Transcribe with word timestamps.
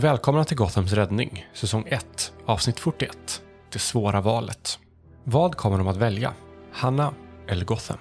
Välkomna 0.00 0.44
till 0.44 0.56
Gothams 0.56 0.92
räddning, 0.92 1.46
säsong 1.52 1.84
1, 1.86 2.32
avsnitt 2.46 2.80
41. 2.80 3.42
Det 3.72 3.78
svåra 3.78 4.20
valet. 4.20 4.78
Vad 5.24 5.54
kommer 5.54 5.78
de 5.78 5.88
att 5.88 5.96
välja? 5.96 6.34
Hanna 6.72 7.14
eller 7.48 7.64
Gotham? 7.64 7.98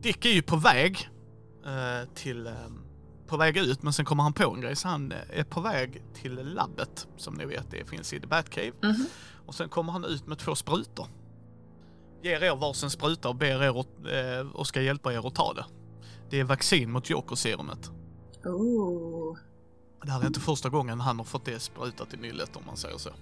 Dick 0.00 0.24
är 0.24 0.30
ju 0.30 0.42
på 0.42 0.56
väg 0.56 1.08
eh, 1.66 2.08
till, 2.14 2.46
eh, 2.46 2.52
på 3.26 3.36
väg 3.36 3.56
ut 3.56 3.82
men 3.82 3.92
sen 3.92 4.04
kommer 4.04 4.22
han 4.22 4.32
på 4.32 4.54
en 4.54 4.60
grej 4.60 4.76
så 4.76 4.88
han 4.88 5.12
är 5.30 5.44
på 5.44 5.60
väg 5.60 6.02
till 6.14 6.34
labbet 6.54 7.06
som 7.16 7.34
ni 7.34 7.44
vet 7.44 7.70
det 7.70 7.84
finns 7.84 8.12
i 8.12 8.20
The 8.20 8.26
Batcave. 8.26 8.72
Mhm. 8.82 9.06
Och 9.46 9.54
sen 9.54 9.68
kommer 9.68 9.92
han 9.92 10.04
ut 10.04 10.26
med 10.26 10.38
två 10.38 10.54
sprutor. 10.54 11.06
Ger 12.22 12.42
er 12.42 12.56
varsin 12.56 12.90
spruta 12.90 13.28
och 13.28 13.36
ber 13.36 13.62
er 13.62 13.80
att, 13.80 13.86
eh, 13.86 14.50
och 14.52 14.66
ska 14.66 14.80
hjälpa 14.80 15.12
er 15.12 15.26
att 15.26 15.34
ta 15.34 15.54
det. 15.54 15.64
Det 16.30 16.40
är 16.40 16.44
vaccin 16.44 16.90
mot 16.90 17.10
Joker-serumet. 17.10 17.90
Oh. 18.44 19.36
Det 20.02 20.10
här 20.10 20.22
är 20.22 20.26
inte 20.26 20.40
första 20.40 20.68
gången 20.68 21.00
han 21.00 21.18
har 21.18 21.24
fått 21.24 21.44
det 21.44 21.60
sprutat 21.60 22.14
i 22.14 22.16
nyllet 22.16 22.56
om 22.56 22.62
man 22.66 22.76
säger 22.76 22.98
så. 22.98 23.10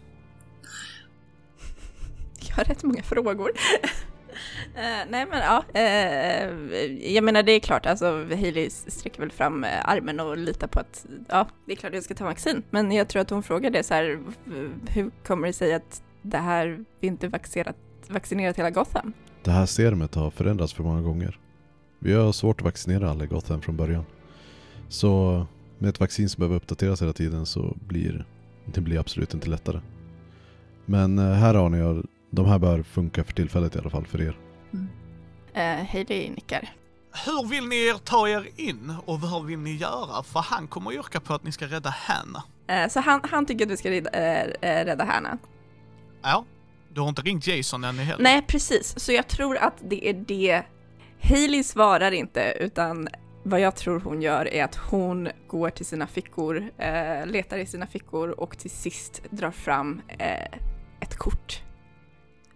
Jag 2.48 2.56
har 2.56 2.64
rätt 2.64 2.82
många 2.82 3.02
frågor. 3.02 3.50
Eh, 4.74 5.06
nej 5.08 5.26
men 5.26 5.38
ja, 5.38 5.64
eh, 5.80 6.48
jag 7.14 7.24
menar 7.24 7.42
det 7.42 7.52
är 7.52 7.60
klart, 7.60 7.86
alltså 7.86 8.24
Hailey 8.24 8.70
sträcker 8.70 9.20
väl 9.20 9.30
fram 9.30 9.66
armen 9.84 10.20
och 10.20 10.36
litar 10.36 10.66
på 10.66 10.80
att 10.80 11.06
ja, 11.28 11.48
det 11.66 11.72
är 11.72 11.76
klart 11.76 11.94
jag 11.94 12.02
ska 12.02 12.14
ta 12.14 12.24
vaccin. 12.24 12.62
Men 12.70 12.92
jag 12.92 13.08
tror 13.08 13.22
att 13.22 13.30
hon 13.30 13.42
frågar 13.42 13.70
det 13.70 13.82
så 13.82 13.94
här, 13.94 14.20
hur 14.88 15.10
kommer 15.24 15.46
det 15.46 15.52
sig 15.52 15.74
att 15.74 16.02
det 16.22 16.38
här, 16.38 16.84
vi 17.00 17.06
inte 17.06 17.28
vaccinerat, 17.28 17.76
vaccinerat 18.08 18.58
hela 18.58 18.70
Gotham? 18.70 19.12
Det 19.44 19.50
här 19.50 19.66
serumet 19.66 20.14
har 20.14 20.30
förändrats 20.30 20.72
för 20.72 20.84
många 20.84 21.02
gånger. 21.02 21.38
Vi 21.98 22.12
har 22.12 22.32
svårt 22.32 22.60
att 22.60 22.64
vaccinera 22.64 23.10
alla 23.10 23.24
i 23.24 23.26
Gotham 23.26 23.60
från 23.60 23.76
början. 23.76 24.04
Så 24.88 25.46
med 25.78 25.88
ett 25.88 26.00
vaccin 26.00 26.28
som 26.28 26.40
behöver 26.40 26.56
uppdateras 26.56 27.02
hela 27.02 27.12
tiden 27.12 27.46
så 27.46 27.76
blir 27.86 28.24
det 28.64 28.80
blir 28.80 28.98
absolut 28.98 29.34
inte 29.34 29.48
lättare. 29.48 29.80
Men 30.86 31.18
eh, 31.18 31.32
här 31.32 31.54
har 31.54 31.68
ni, 31.68 32.02
de 32.30 32.46
här 32.46 32.58
bör 32.58 32.82
funka 32.82 33.24
för 33.24 33.32
tillfället 33.32 33.76
i 33.76 33.78
alla 33.78 33.90
fall 33.90 34.06
för 34.06 34.22
er. 34.22 34.36
Eh, 35.52 35.86
Hailey 35.86 36.30
nickar. 36.30 36.68
Hur 37.26 37.48
vill 37.48 37.68
ni 37.68 37.76
er 37.76 37.94
ta 37.94 38.28
er 38.28 38.48
in 38.56 38.94
och 39.06 39.20
vad 39.20 39.46
vill 39.46 39.58
ni 39.58 39.76
göra? 39.76 40.22
För 40.22 40.40
han 40.40 40.68
kommer 40.68 40.92
yrka 40.92 41.20
på 41.20 41.34
att 41.34 41.44
ni 41.44 41.52
ska 41.52 41.66
rädda 41.66 41.90
Hanna. 41.90 42.42
Eh, 42.66 42.88
så 42.88 43.00
han, 43.00 43.20
han 43.24 43.46
tycker 43.46 43.64
att 43.64 43.70
vi 43.70 43.76
ska 43.76 43.90
rädda, 43.90 44.10
eh, 44.10 44.70
eh, 44.70 44.84
rädda 44.84 45.04
Hanna. 45.04 45.38
Ja, 46.22 46.44
du 46.88 47.00
har 47.00 47.08
inte 47.08 47.22
ringt 47.22 47.46
Jason 47.46 47.84
än 47.84 47.98
heller? 47.98 48.22
Nej, 48.22 48.42
precis. 48.42 48.98
Så 48.98 49.12
jag 49.12 49.28
tror 49.28 49.56
att 49.56 49.74
det 49.80 50.08
är 50.08 50.12
det. 50.12 50.62
Hailey 51.22 51.62
svarar 51.62 52.12
inte, 52.12 52.56
utan 52.60 53.08
vad 53.42 53.60
jag 53.60 53.76
tror 53.76 54.00
hon 54.00 54.22
gör 54.22 54.48
är 54.54 54.64
att 54.64 54.76
hon 54.76 55.28
går 55.46 55.70
till 55.70 55.86
sina 55.86 56.06
fickor, 56.06 56.70
eh, 56.78 57.26
letar 57.26 57.58
i 57.58 57.66
sina 57.66 57.86
fickor 57.86 58.28
och 58.28 58.58
till 58.58 58.70
sist 58.70 59.22
drar 59.30 59.50
fram 59.50 60.00
eh, 60.08 60.58
ett 61.00 61.16
kort 61.16 61.62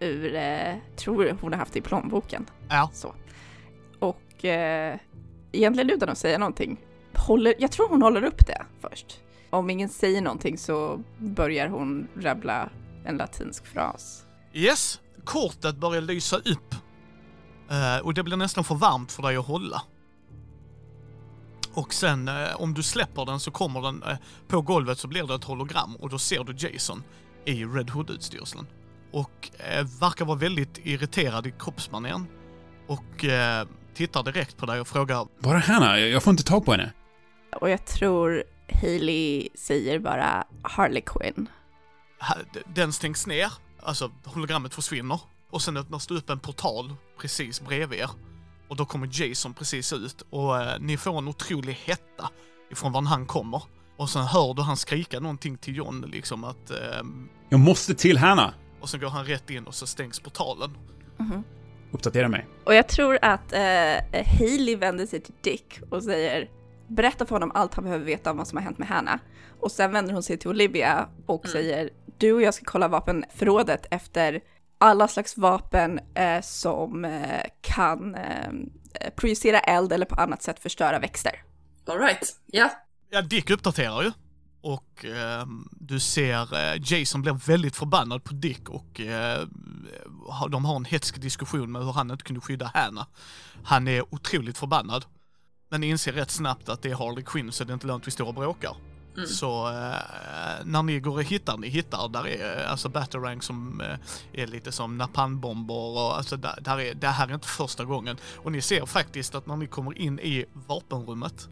ur, 0.01 0.35
eh, 0.35 0.75
tror 0.97 1.37
hon 1.41 1.53
har 1.53 1.59
haft 1.59 1.73
det 1.73 1.79
i 1.79 1.83
plånboken. 1.83 2.47
Ja. 2.69 2.91
Så. 2.93 3.15
Och 3.99 4.45
eh, 4.45 4.97
egentligen 5.53 5.91
utan 5.91 6.09
att 6.09 6.19
säga 6.19 6.39
någonting, 6.39 6.81
håller, 7.15 7.55
jag 7.59 7.71
tror 7.71 7.89
hon 7.89 8.03
håller 8.03 8.25
upp 8.25 8.47
det 8.47 8.63
först. 8.81 9.21
Om 9.51 9.71
ingen 9.71 9.89
säger 9.89 10.21
någonting 10.21 10.59
så 10.59 11.01
börjar 11.19 11.69
hon 11.69 12.09
rabbla 12.15 12.71
en 13.05 13.17
latinsk 13.17 13.67
fras. 13.67 14.22
Yes, 14.55 15.01
kortet 15.25 15.77
börjar 15.77 16.03
lysa 16.03 16.37
upp. 16.37 16.75
Eh, 17.71 17.99
och 18.05 18.15
det 18.15 18.23
blir 18.23 18.37
nästan 18.37 18.65
för 18.65 18.75
varmt 18.75 19.13
för 19.13 19.23
dig 19.23 19.37
att 19.37 19.47
hålla. 19.47 19.83
Och 21.75 21.95
sen 21.95 22.29
eh, 22.29 22.55
om 22.57 22.75
du 22.75 22.83
släpper 22.83 23.25
den 23.25 23.41
så 23.41 23.51
kommer 23.51 23.83
den, 23.83 24.03
eh, 24.03 24.17
på 24.49 24.61
golvet 24.61 24.99
så 24.99 25.09
blir 25.09 25.27
det 25.27 25.35
ett 25.35 25.45
hologram 25.45 25.97
och 25.97 26.09
då 26.09 26.19
ser 26.19 26.45
du 26.45 26.69
Jason 26.69 27.05
i 27.45 27.65
Red 27.65 27.91
Hood-utstyrseln. 27.91 28.67
Och 29.13 29.51
verkar 30.01 30.25
vara 30.25 30.39
väldigt 30.39 30.79
irriterad 30.87 31.47
i 31.47 31.55
kroppsmaneren. 31.59 32.27
Och 32.87 33.25
tittar 33.95 34.23
direkt 34.23 34.57
på 34.57 34.67
dig 34.67 34.81
och 34.81 34.89
frågar 34.89 35.27
Var 35.39 35.55
är 35.55 35.59
Hanna? 35.59 35.99
Jag 35.99 36.09
jag 36.09 36.23
får 36.23 36.31
inte 36.31 36.43
tag 36.43 36.65
på 36.65 36.73
henne. 36.73 36.93
Och 37.61 37.71
jag 37.71 37.87
tror 37.87 38.45
Hailey 38.83 39.49
säger 39.55 39.99
bara 39.99 40.45
Harley 40.63 41.03
Quinn. 41.07 41.49
Den 42.75 42.93
stängs 42.93 43.27
ner, 43.27 43.53
alltså 43.83 44.11
hologrammet 44.25 44.75
försvinner. 44.75 45.21
Och 45.51 45.63
sen 45.63 45.77
öppnas 45.77 46.07
det 46.07 46.15
upp 46.15 46.31
en 46.31 46.39
portal 46.39 46.95
precis 47.21 47.61
bredvid 47.61 48.01
er. 48.01 48.11
Och 48.69 48.77
då 48.77 48.85
kommer 48.85 49.09
Jason 49.23 49.55
precis 49.55 49.93
ut 49.93 50.23
och 50.31 50.63
eh, 50.63 50.81
ni 50.81 50.97
får 50.97 51.19
en 51.19 51.29
otrolig 51.29 51.79
hetta 51.85 52.31
ifrån 52.71 52.93
var 52.93 53.03
han 53.03 53.27
kommer. 53.27 53.63
Och 53.97 54.11
sen 54.11 54.23
hör 54.25 54.55
du 54.55 54.63
han 54.63 54.77
skrika 54.77 55.21
någonting 55.21 55.59
till 55.59 55.77
John 55.77 56.01
liksom 56.13 56.45
att... 56.45 56.71
Eh, 56.71 56.77
Jag 57.49 57.61
måste 57.61 57.95
till 57.95 58.19
Hanna! 58.19 58.55
och 58.81 58.89
sen 58.89 59.01
går 59.01 59.09
han 59.09 59.25
rätt 59.25 59.51
in 59.51 59.65
och 59.67 59.75
så 59.75 59.87
stängs 59.87 60.21
portalen. 60.21 60.77
Uppdatera 61.93 62.29
mig. 62.29 62.47
Och 62.65 62.75
jag 62.75 62.89
tror 62.89 63.19
att 63.23 63.53
eh, 63.53 63.61
Hailey 64.39 64.77
vänder 64.77 65.07
sig 65.07 65.21
till 65.21 65.35
Dick 65.43 65.81
och 65.91 66.03
säger 66.03 66.49
berätta 66.95 67.27
för 67.27 67.35
honom 67.35 67.53
allt 67.55 67.75
han 67.75 67.85
behöver 67.85 68.05
veta 68.05 68.31
om 68.31 68.37
vad 68.37 68.49
som 68.49 68.57
har 68.57 68.65
hänt 68.65 68.79
med 68.79 68.89
Hanna. 68.89 69.19
Och 69.61 69.73
sen 69.73 69.93
vänder 69.93 70.13
hon 70.13 70.23
sig 70.23 70.39
till 70.39 70.51
Olivia 70.51 71.09
och 71.27 71.49
säger 71.49 71.91
du 72.19 72.33
och 72.33 72.43
jag 72.43 72.55
ska 72.55 72.65
kolla 72.65 72.89
vapenförrådet 72.89 73.87
efter 73.91 74.41
alla 74.79 75.09
slags 75.09 75.37
vapen 75.37 76.01
eh, 76.15 76.41
som 76.43 77.05
eh, 77.05 77.43
kan 77.61 78.15
eh, 78.15 78.51
projicera 79.17 79.61
eld 79.61 79.93
eller 79.93 80.07
på 80.07 80.15
annat 80.15 80.43
sätt 80.43 80.61
förstöra 80.61 80.99
växter. 80.99 81.43
Alright, 81.87 82.37
ja. 82.47 82.71
Ja, 83.11 83.23
Dick 83.23 83.51
uppdaterar 83.51 84.03
ju. 84.03 84.13
Och 84.61 85.05
eh, 85.05 85.47
du 85.71 86.01
ser 86.01 86.55
eh, 86.55 86.83
Jason 86.93 87.23
blir 87.23 87.33
väldigt 87.47 87.77
förbannad 87.77 88.25
på 88.25 88.35
Dick 88.35 88.69
och 88.69 89.01
eh, 89.01 89.47
de 90.51 90.65
har 90.65 90.77
en 90.77 90.85
hetsk 90.85 91.21
diskussion 91.21 91.73
med 91.73 91.85
hur 91.85 91.93
han 91.93 92.11
inte 92.11 92.25
kunde 92.25 92.41
skydda 92.41 92.71
Hanna. 92.75 93.07
Han 93.65 93.89
är 93.89 94.15
otroligt 94.15 94.59
förbannad. 94.59 95.05
Men 95.73 95.83
inser 95.83 96.13
rätt 96.13 96.31
snabbt 96.31 96.69
att 96.69 96.83
det 96.83 96.91
är 96.91 96.95
Harley 96.95 97.25
Quinn 97.25 97.53
så 97.53 97.65
det 97.65 97.71
är 97.71 97.75
inte 97.75 97.87
lönt 97.87 98.07
vi 98.07 98.11
står 98.11 98.27
och 98.27 98.35
bråkar. 98.35 98.77
Mm. 99.17 99.27
Så 99.27 99.69
eh, 99.69 100.65
när 100.65 100.83
ni 100.83 101.01
går 101.01 101.15
och 101.15 101.23
hittar, 101.23 101.57
ni 101.57 101.69
hittar, 101.69 102.09
där 102.09 102.27
är 102.27 102.65
alltså 102.65 102.89
Batarang 102.89 103.43
som 103.43 103.81
eh, 103.81 103.97
är 104.33 104.47
lite 104.47 104.73
som 104.73 104.99
napalmbomber 104.99 105.75
och 105.75 106.17
alltså 106.17 106.37
där, 106.37 106.59
där 106.61 106.81
är, 106.81 106.95
det 106.95 107.09
här 107.09 107.29
är 107.29 107.35
inte 107.35 107.49
första 107.49 107.85
gången. 107.85 108.17
Och 108.37 108.53
ni 108.53 108.61
ser 108.61 108.87
faktiskt 108.87 109.35
att 109.35 109.47
när 109.47 109.57
ni 109.57 109.67
kommer 109.67 109.99
in 109.99 110.19
i 110.21 110.45
vapenrummet, 110.53 111.49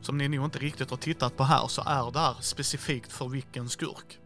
som 0.00 0.18
ni 0.18 0.28
nog 0.28 0.44
inte 0.44 0.58
riktigt 0.58 0.90
har 0.90 0.96
tittat 0.96 1.36
på 1.36 1.44
här, 1.44 1.66
så 1.68 1.82
är 1.86 2.10
där 2.10 2.34
specifikt 2.40 3.12
för 3.12 3.28
vilken 3.28 3.68
skurk. 3.68 4.18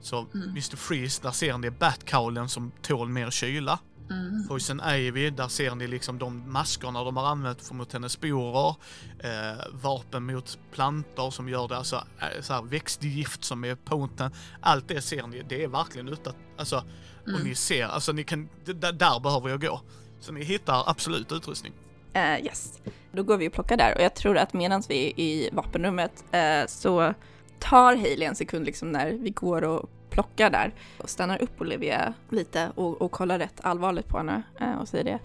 Så 0.00 0.26
Mm. 0.34 0.48
Mr. 0.48 0.76
Freeze, 0.76 1.22
där 1.22 1.30
ser 1.30 1.58
ni 1.58 1.70
Batcowlen 1.70 2.48
som 2.48 2.72
tål 2.82 3.08
mer 3.08 3.30
kyla. 3.30 3.78
Mm. 4.10 4.48
Poison 4.48 4.80
Ivy, 4.88 5.30
där 5.30 5.48
ser 5.48 5.74
ni 5.74 5.86
liksom 5.86 6.18
de 6.18 6.52
maskerna 6.52 7.04
de 7.04 7.16
har 7.16 7.26
använt 7.26 7.62
för 7.62 7.74
mot 7.74 7.92
hennes 7.92 8.12
sporer. 8.12 8.74
Eh, 9.18 9.64
vapen 9.72 10.26
mot 10.26 10.58
plantor 10.72 11.30
som 11.30 11.48
gör 11.48 11.68
det, 11.68 11.76
alltså 11.76 11.96
eh, 11.96 12.40
så 12.42 12.52
här, 12.52 12.62
växtgift 12.62 13.44
som 13.44 13.64
är 13.64 13.74
potent. 13.74 14.34
Allt 14.60 14.88
det 14.88 15.02
ser 15.02 15.26
ni, 15.26 15.42
det 15.48 15.64
är 15.64 15.68
verkligen 15.68 16.08
ute 16.08 16.32
alltså, 16.58 16.76
och 17.22 17.28
Mm. 17.28 17.42
ni 17.42 17.54
ser, 17.54 17.84
alltså 17.84 18.12
ni 18.12 18.24
kan, 18.24 18.48
där 18.64 19.20
behöver 19.20 19.48
jag 19.48 19.60
gå. 19.60 19.80
Så 20.20 20.32
ni 20.32 20.44
hittar 20.44 20.84
absolut 20.90 21.32
utrustning. 21.32 21.72
Eh, 22.12 22.44
yes. 22.44 22.80
Då 23.12 23.22
går 23.22 23.36
vi 23.36 23.48
och 23.48 23.52
plockar 23.52 23.76
där 23.76 23.94
och 23.96 24.02
jag 24.02 24.14
tror 24.14 24.36
att 24.38 24.52
medan 24.52 24.82
vi 24.88 25.06
är 25.06 25.20
i 25.20 25.50
vapenrummet 25.52 26.24
eh, 26.32 26.66
så 26.66 27.14
tar 27.60 27.96
Hailey 27.96 28.28
en 28.28 28.34
sekund 28.34 28.66
liksom 28.66 28.92
när 28.92 29.12
vi 29.12 29.30
går 29.30 29.64
och 29.64 29.90
plockar 30.14 30.50
där 30.50 30.74
och 30.98 31.10
stannar 31.10 31.42
upp 31.42 31.60
Olivia 31.60 32.14
lite 32.28 32.72
och, 32.74 33.02
och 33.02 33.10
kollar 33.12 33.38
rätt 33.38 33.60
allvarligt 33.62 34.08
på 34.08 34.16
henne 34.18 34.42
eh, 34.60 34.74
och 34.74 34.88
säger 34.88 35.04
det. 35.04 35.18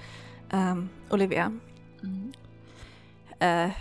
Ehm, 0.57 0.89
Olivia, 1.09 1.59
Mm. 2.03 2.33
eh, 3.39 3.71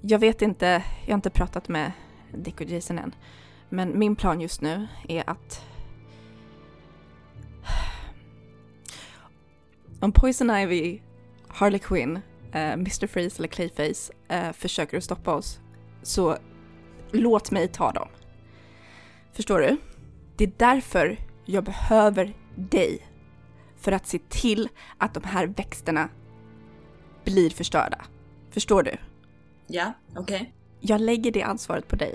jag 0.00 0.18
vet 0.18 0.42
inte, 0.42 0.66
jag 1.04 1.12
har 1.12 1.14
inte 1.18 1.30
pratat 1.30 1.68
med 1.68 1.92
Dick 2.34 2.60
och 2.60 2.66
Jason 2.66 2.98
än, 2.98 3.14
men 3.68 3.98
min 3.98 4.16
plan 4.16 4.40
just 4.40 4.60
nu 4.60 4.86
är 5.08 5.30
att 5.30 5.64
om 10.00 10.12
Poison 10.12 10.50
Ivy, 10.50 11.00
Harley 11.48 11.78
Quinn, 11.78 12.16
eh, 12.52 12.72
Mr. 12.72 13.06
Freeze 13.06 13.38
eller 13.38 13.48
Clayface 13.48 14.12
eh, 14.28 14.52
försöker 14.52 14.96
att 14.96 15.04
stoppa 15.04 15.34
oss, 15.34 15.60
så 16.02 16.36
låt 17.10 17.50
mig 17.50 17.68
ta 17.68 17.92
dem. 17.92 18.08
Förstår 19.32 19.58
du? 19.58 19.76
Det 20.38 20.44
är 20.44 20.52
därför 20.56 21.18
jag 21.44 21.64
behöver 21.64 22.34
dig. 22.54 23.06
För 23.76 23.92
att 23.92 24.06
se 24.06 24.18
till 24.28 24.68
att 24.98 25.14
de 25.14 25.24
här 25.24 25.46
växterna 25.46 26.08
blir 27.24 27.50
förstörda. 27.50 28.04
Förstår 28.50 28.82
du? 28.82 28.96
Ja, 29.66 29.92
okej. 30.16 30.52
Jag 30.80 31.00
lägger 31.00 31.30
det 31.32 31.42
ansvaret 31.42 31.88
på 31.88 31.96
dig. 31.96 32.14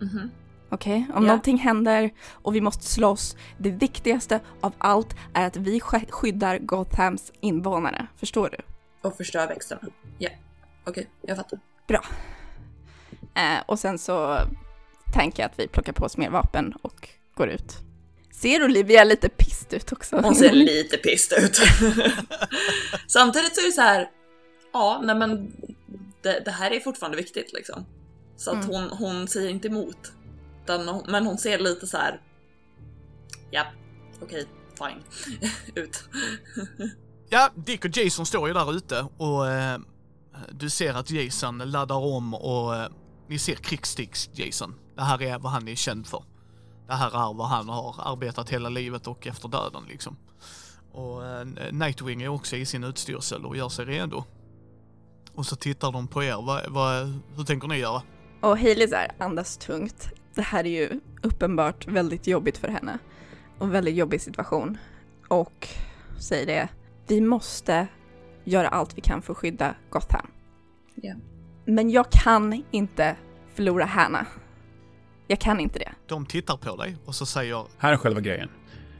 Mhm. 0.00 0.30
Okej? 0.70 1.06
Om 1.14 1.22
Ja. 1.22 1.28
någonting 1.28 1.58
händer 1.58 2.10
och 2.32 2.54
vi 2.54 2.60
måste 2.60 2.84
slåss, 2.84 3.36
det 3.58 3.70
viktigaste 3.70 4.40
av 4.60 4.72
allt 4.78 5.16
är 5.34 5.46
att 5.46 5.56
vi 5.56 5.78
sk- 5.78 6.10
skyddar 6.10 6.58
Gothams 6.58 7.32
invånare. 7.40 8.06
Förstår 8.16 8.48
du? 8.48 8.58
Och 9.08 9.16
förstör 9.16 9.48
växterna. 9.48 9.80
Ja. 10.18 10.30
Okej, 10.86 11.06
jag 11.22 11.36
fattar. 11.36 11.58
Eh, 13.34 13.62
och 13.66 13.78
sen 13.78 13.98
så 13.98 14.38
tänker 15.12 15.42
jag 15.42 15.50
att 15.50 15.58
vi 15.58 15.68
plockar 15.68 15.92
på 15.92 16.04
oss 16.04 16.16
mer 16.16 16.30
vapen 16.30 16.74
och 16.82 17.08
går 17.40 17.48
ut. 17.54 17.76
Ser 18.32 18.64
Olivia 18.64 19.04
lite 19.04 19.28
pist 19.28 19.72
ut 19.72 19.92
också? 19.92 20.16
Hon 20.16 20.34
ser 20.34 20.52
lite 20.70 20.96
pissed 20.96 21.44
ut. 21.44 21.56
Samtidigt 23.06 23.54
så 23.54 23.60
är 23.60 23.66
det 23.66 23.72
så 23.72 23.80
här. 23.80 24.08
Ja, 24.72 25.00
nej 25.04 25.14
men 25.16 25.52
det, 26.22 26.42
det 26.44 26.50
här 26.50 26.70
är 26.70 26.80
fortfarande 26.80 27.16
viktigt 27.16 27.52
liksom. 27.52 27.86
Så 28.36 28.50
att 28.50 28.64
Mm. 28.64 28.68
hon, 28.68 28.88
hon 28.98 29.28
säger 29.28 29.50
inte 29.50 29.68
emot. 29.68 30.12
Hon- 30.66 31.04
men 31.08 31.26
hon 31.26 31.38
ser 31.38 31.58
lite 31.58 31.86
så 31.86 31.96
här. 31.96 32.20
Ja, 33.50 33.66
okej, 34.22 34.46
fine. 34.78 35.02
Ut. 35.74 36.04
Ja, 37.28 37.50
Dick 37.56 37.84
och 37.84 37.96
Jason 37.96 38.26
står 38.26 38.48
ju 38.48 38.54
där 38.54 38.76
ute 38.76 39.06
och 39.16 39.48
eh, 39.50 39.78
du 40.50 40.70
ser 40.70 40.94
att 40.94 41.10
Jason 41.10 41.58
laddar 41.58 41.96
om 41.96 42.34
och 42.34 42.76
eh, 42.76 42.88
ni 43.28 43.38
ser 43.38 43.54
krigssticks 43.54 44.30
Jason. 44.32 44.74
Det 44.96 45.02
här 45.02 45.22
är 45.22 45.38
vad 45.38 45.52
han 45.52 45.68
är 45.68 45.74
känd 45.74 46.06
för. 46.06 46.24
Det 46.90 46.96
här 46.96 47.30
är 47.30 47.34
vad 47.34 47.48
han 47.48 47.68
har 47.68 47.94
arbetat 47.98 48.50
hela 48.50 48.68
livet 48.68 49.06
och 49.06 49.26
efter 49.26 49.48
döden 49.48 49.82
liksom. 49.88 50.16
Och 50.92 51.26
eh, 51.26 51.46
Nightwing 51.72 52.22
är 52.22 52.28
också 52.28 52.56
i 52.56 52.66
sin 52.66 52.84
utstyrsel 52.84 53.46
och 53.46 53.56
gör 53.56 53.68
sig 53.68 53.84
redo. 53.84 54.24
Och 55.34 55.46
så 55.46 55.56
tittar 55.56 55.92
de 55.92 56.08
på 56.08 56.22
er. 56.22 56.42
Vad, 56.46 56.70
vad, 56.72 57.20
hur 57.36 57.44
tänker 57.44 57.68
ni 57.68 57.78
göra? 57.78 58.02
Och 58.40 58.58
Hailey 58.58 58.88
så 58.88 58.94
här 58.94 59.12
andas 59.18 59.56
tungt. 59.56 60.08
Det 60.34 60.42
här 60.42 60.66
är 60.66 60.70
ju 60.70 61.00
uppenbart 61.22 61.86
väldigt 61.88 62.26
jobbigt 62.26 62.58
för 62.58 62.68
henne. 62.68 62.98
Och 63.58 63.66
en 63.66 63.72
väldigt 63.72 63.96
jobbig 63.96 64.20
situation. 64.20 64.78
Och 65.28 65.68
säger 66.20 66.46
det, 66.46 66.68
vi 67.06 67.20
måste 67.20 67.86
göra 68.44 68.68
allt 68.68 68.96
vi 68.98 69.00
kan 69.00 69.22
för 69.22 69.32
att 69.32 69.38
skydda 69.38 69.74
Gotham. 69.90 70.26
Ja. 70.94 71.14
Men 71.64 71.90
jag 71.90 72.10
kan 72.10 72.64
inte 72.70 73.16
förlora 73.54 73.84
Hanna. 73.84 74.26
Jag 75.30 75.38
kan 75.40 75.60
inte 75.60 75.78
det. 75.78 75.92
De 76.06 76.26
tittar 76.26 76.56
på 76.56 76.76
dig 76.76 76.96
och 77.04 77.14
så 77.14 77.26
säger 77.26 77.64
Här 77.78 77.92
är 77.92 77.96
själva 77.96 78.20
grejen. 78.20 78.48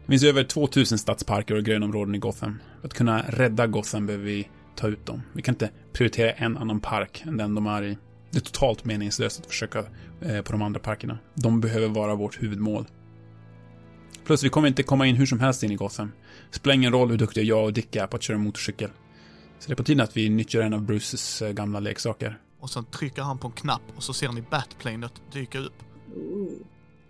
Det 0.00 0.06
finns 0.06 0.24
över 0.24 0.44
2000 0.44 0.98
stadsparker 0.98 1.54
och 1.54 1.64
grönområden 1.64 2.14
i 2.14 2.18
Gotham. 2.18 2.60
För 2.80 2.88
att 2.88 2.94
kunna 2.94 3.22
rädda 3.22 3.66
Gotham 3.66 4.06
behöver 4.06 4.24
vi 4.24 4.48
ta 4.76 4.88
ut 4.88 5.06
dem. 5.06 5.22
Vi 5.32 5.42
kan 5.42 5.54
inte 5.54 5.70
prioritera 5.92 6.30
en 6.30 6.56
annan 6.56 6.80
park 6.80 7.22
än 7.26 7.36
den 7.36 7.54
de 7.54 7.66
är 7.66 7.82
i. 7.82 7.98
Det 8.30 8.38
är 8.38 8.40
totalt 8.40 8.84
meningslöst 8.84 9.40
att 9.40 9.46
försöka 9.46 9.84
eh, 10.20 10.42
på 10.42 10.52
de 10.52 10.62
andra 10.62 10.80
parkerna. 10.80 11.18
De 11.34 11.60
behöver 11.60 11.88
vara 11.88 12.14
vårt 12.14 12.42
huvudmål. 12.42 12.86
Plus, 14.24 14.44
vi 14.44 14.48
kommer 14.48 14.68
inte 14.68 14.82
komma 14.82 15.06
in 15.06 15.16
hur 15.16 15.26
som 15.26 15.40
helst 15.40 15.62
in 15.62 15.72
i 15.72 15.76
Gotham. 15.76 16.12
Det 16.50 16.56
spelar 16.56 16.74
ingen 16.74 16.92
roll 16.92 17.10
hur 17.10 17.18
duktiga 17.18 17.44
jag 17.44 17.64
och 17.64 17.72
Dick 17.72 17.96
är 17.96 18.06
på 18.06 18.16
att 18.16 18.22
köra 18.22 18.38
motorcykel. 18.38 18.90
Så 19.58 19.66
det 19.68 19.74
är 19.74 19.76
på 19.76 19.84
tiden 19.84 20.04
att 20.04 20.16
vi 20.16 20.28
nyttjar 20.28 20.60
en 20.60 20.74
av 20.74 20.82
Bruces 20.82 21.42
eh, 21.42 21.52
gamla 21.52 21.80
leksaker. 21.80 22.38
och 22.60 22.70
sen 22.70 22.84
trycker 22.84 23.22
han 23.22 23.38
på 23.38 23.46
en 23.46 23.52
knapp 23.52 23.82
och 23.96 24.02
så 24.02 24.12
ser 24.12 24.32
ni 24.32 24.42
Batplanet 24.50 25.12
dyka 25.32 25.58
upp. 25.58 25.82
Ooh. 26.16 26.48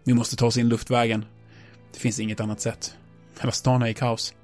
Vi 0.04 0.14
måste 0.14 0.36
ta 0.36 0.46
oss 0.46 0.56
in 0.56 0.68
luftvägen. 0.68 1.24
Det 1.92 1.98
finns 1.98 2.20
inget 2.20 2.40
annat 2.40 2.60
sätt. 2.60 2.94
Hela 3.40 3.52
stan 3.52 3.82
är 3.82 3.86
i 3.86 3.94
kaos. 3.94 4.34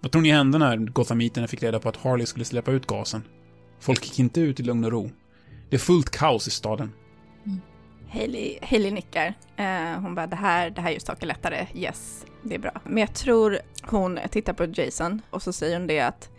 Vad 0.00 0.12
tror 0.12 0.22
ni 0.22 0.30
hände 0.30 0.58
när 0.58 0.76
Gothamiterna 0.76 1.48
fick 1.48 1.62
reda 1.62 1.80
på 1.80 1.88
att 1.88 1.96
Harley 1.96 2.26
skulle 2.26 2.44
släppa 2.44 2.70
ut 2.70 2.86
gasen? 2.86 3.22
Folk 3.80 4.04
gick 4.04 4.18
inte 4.18 4.40
ut 4.40 4.60
i 4.60 4.62
lugn 4.62 4.84
och 4.84 4.92
ro. 4.92 5.10
Det 5.70 5.76
är 5.76 5.80
fullt 5.80 6.10
kaos 6.10 6.48
i 6.48 6.50
staden. 6.50 6.92
Mm. 7.44 7.60
Hailey, 8.08 8.58
Hailey 8.62 8.90
nickar. 8.90 9.34
Eh, 9.56 10.00
hon 10.00 10.14
bara, 10.14 10.26
det 10.26 10.36
här, 10.36 10.70
det 10.70 10.80
här 10.80 10.90
gör 10.90 11.00
saker 11.00 11.26
lättare. 11.26 11.66
Yes, 11.74 12.26
det 12.42 12.54
är 12.54 12.58
bra. 12.58 12.80
Men 12.84 12.98
jag 12.98 13.14
tror 13.14 13.58
hon 13.82 14.18
tittar 14.30 14.52
på 14.52 14.64
Jason 14.64 15.22
och 15.30 15.42
så 15.42 15.52
säger 15.52 15.78
hon 15.78 15.86
det 15.86 16.00
att 16.00 16.30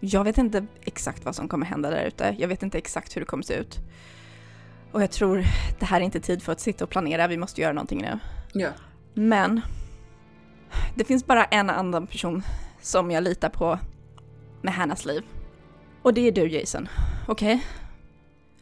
jag 0.00 0.24
vet 0.24 0.38
inte 0.38 0.66
exakt 0.82 1.24
vad 1.24 1.36
som 1.36 1.48
kommer 1.48 1.66
hända 1.66 1.90
där 1.90 2.04
ute. 2.04 2.36
Jag 2.38 2.48
vet 2.48 2.62
inte 2.62 2.78
exakt 2.78 3.16
hur 3.16 3.20
det 3.20 3.26
kommer 3.26 3.44
se 3.44 3.54
ut. 3.54 3.80
Och 4.94 5.02
jag 5.02 5.10
tror 5.10 5.44
det 5.78 5.84
här 5.84 6.00
är 6.00 6.04
inte 6.04 6.20
tid 6.20 6.42
för 6.42 6.52
att 6.52 6.60
sitta 6.60 6.84
och 6.84 6.90
planera. 6.90 7.26
Vi 7.26 7.36
måste 7.36 7.60
göra 7.60 7.72
någonting 7.72 8.02
nu. 8.02 8.18
Ja. 8.52 8.68
Men 9.14 9.60
det 10.94 11.04
finns 11.04 11.26
bara 11.26 11.44
en 11.44 11.70
annan 11.70 12.06
person 12.06 12.42
som 12.80 13.10
jag 13.10 13.24
litar 13.24 13.48
på 13.48 13.78
med 14.62 14.74
Hannas 14.74 15.04
liv. 15.04 15.22
Och 16.02 16.14
det 16.14 16.28
är 16.28 16.32
du 16.32 16.48
Jason. 16.48 16.88
Okej? 17.28 17.66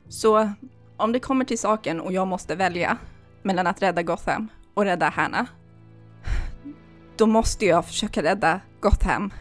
Så 0.08 0.52
om 0.96 1.12
det 1.12 1.20
kommer 1.20 1.44
till 1.44 1.58
saken 1.58 2.00
och 2.00 2.12
jag 2.12 2.28
måste 2.28 2.54
välja 2.54 2.96
mellan 3.42 3.66
att 3.66 3.82
rädda 3.82 4.02
Gotham 4.02 4.48
och 4.74 4.84
rädda 4.84 5.08
Hanna. 5.08 5.46
Då 7.16 7.26
måste 7.26 7.66
jag 7.66 7.86
försöka 7.86 8.22
rädda 8.22 8.60
Gotham. 8.80 9.32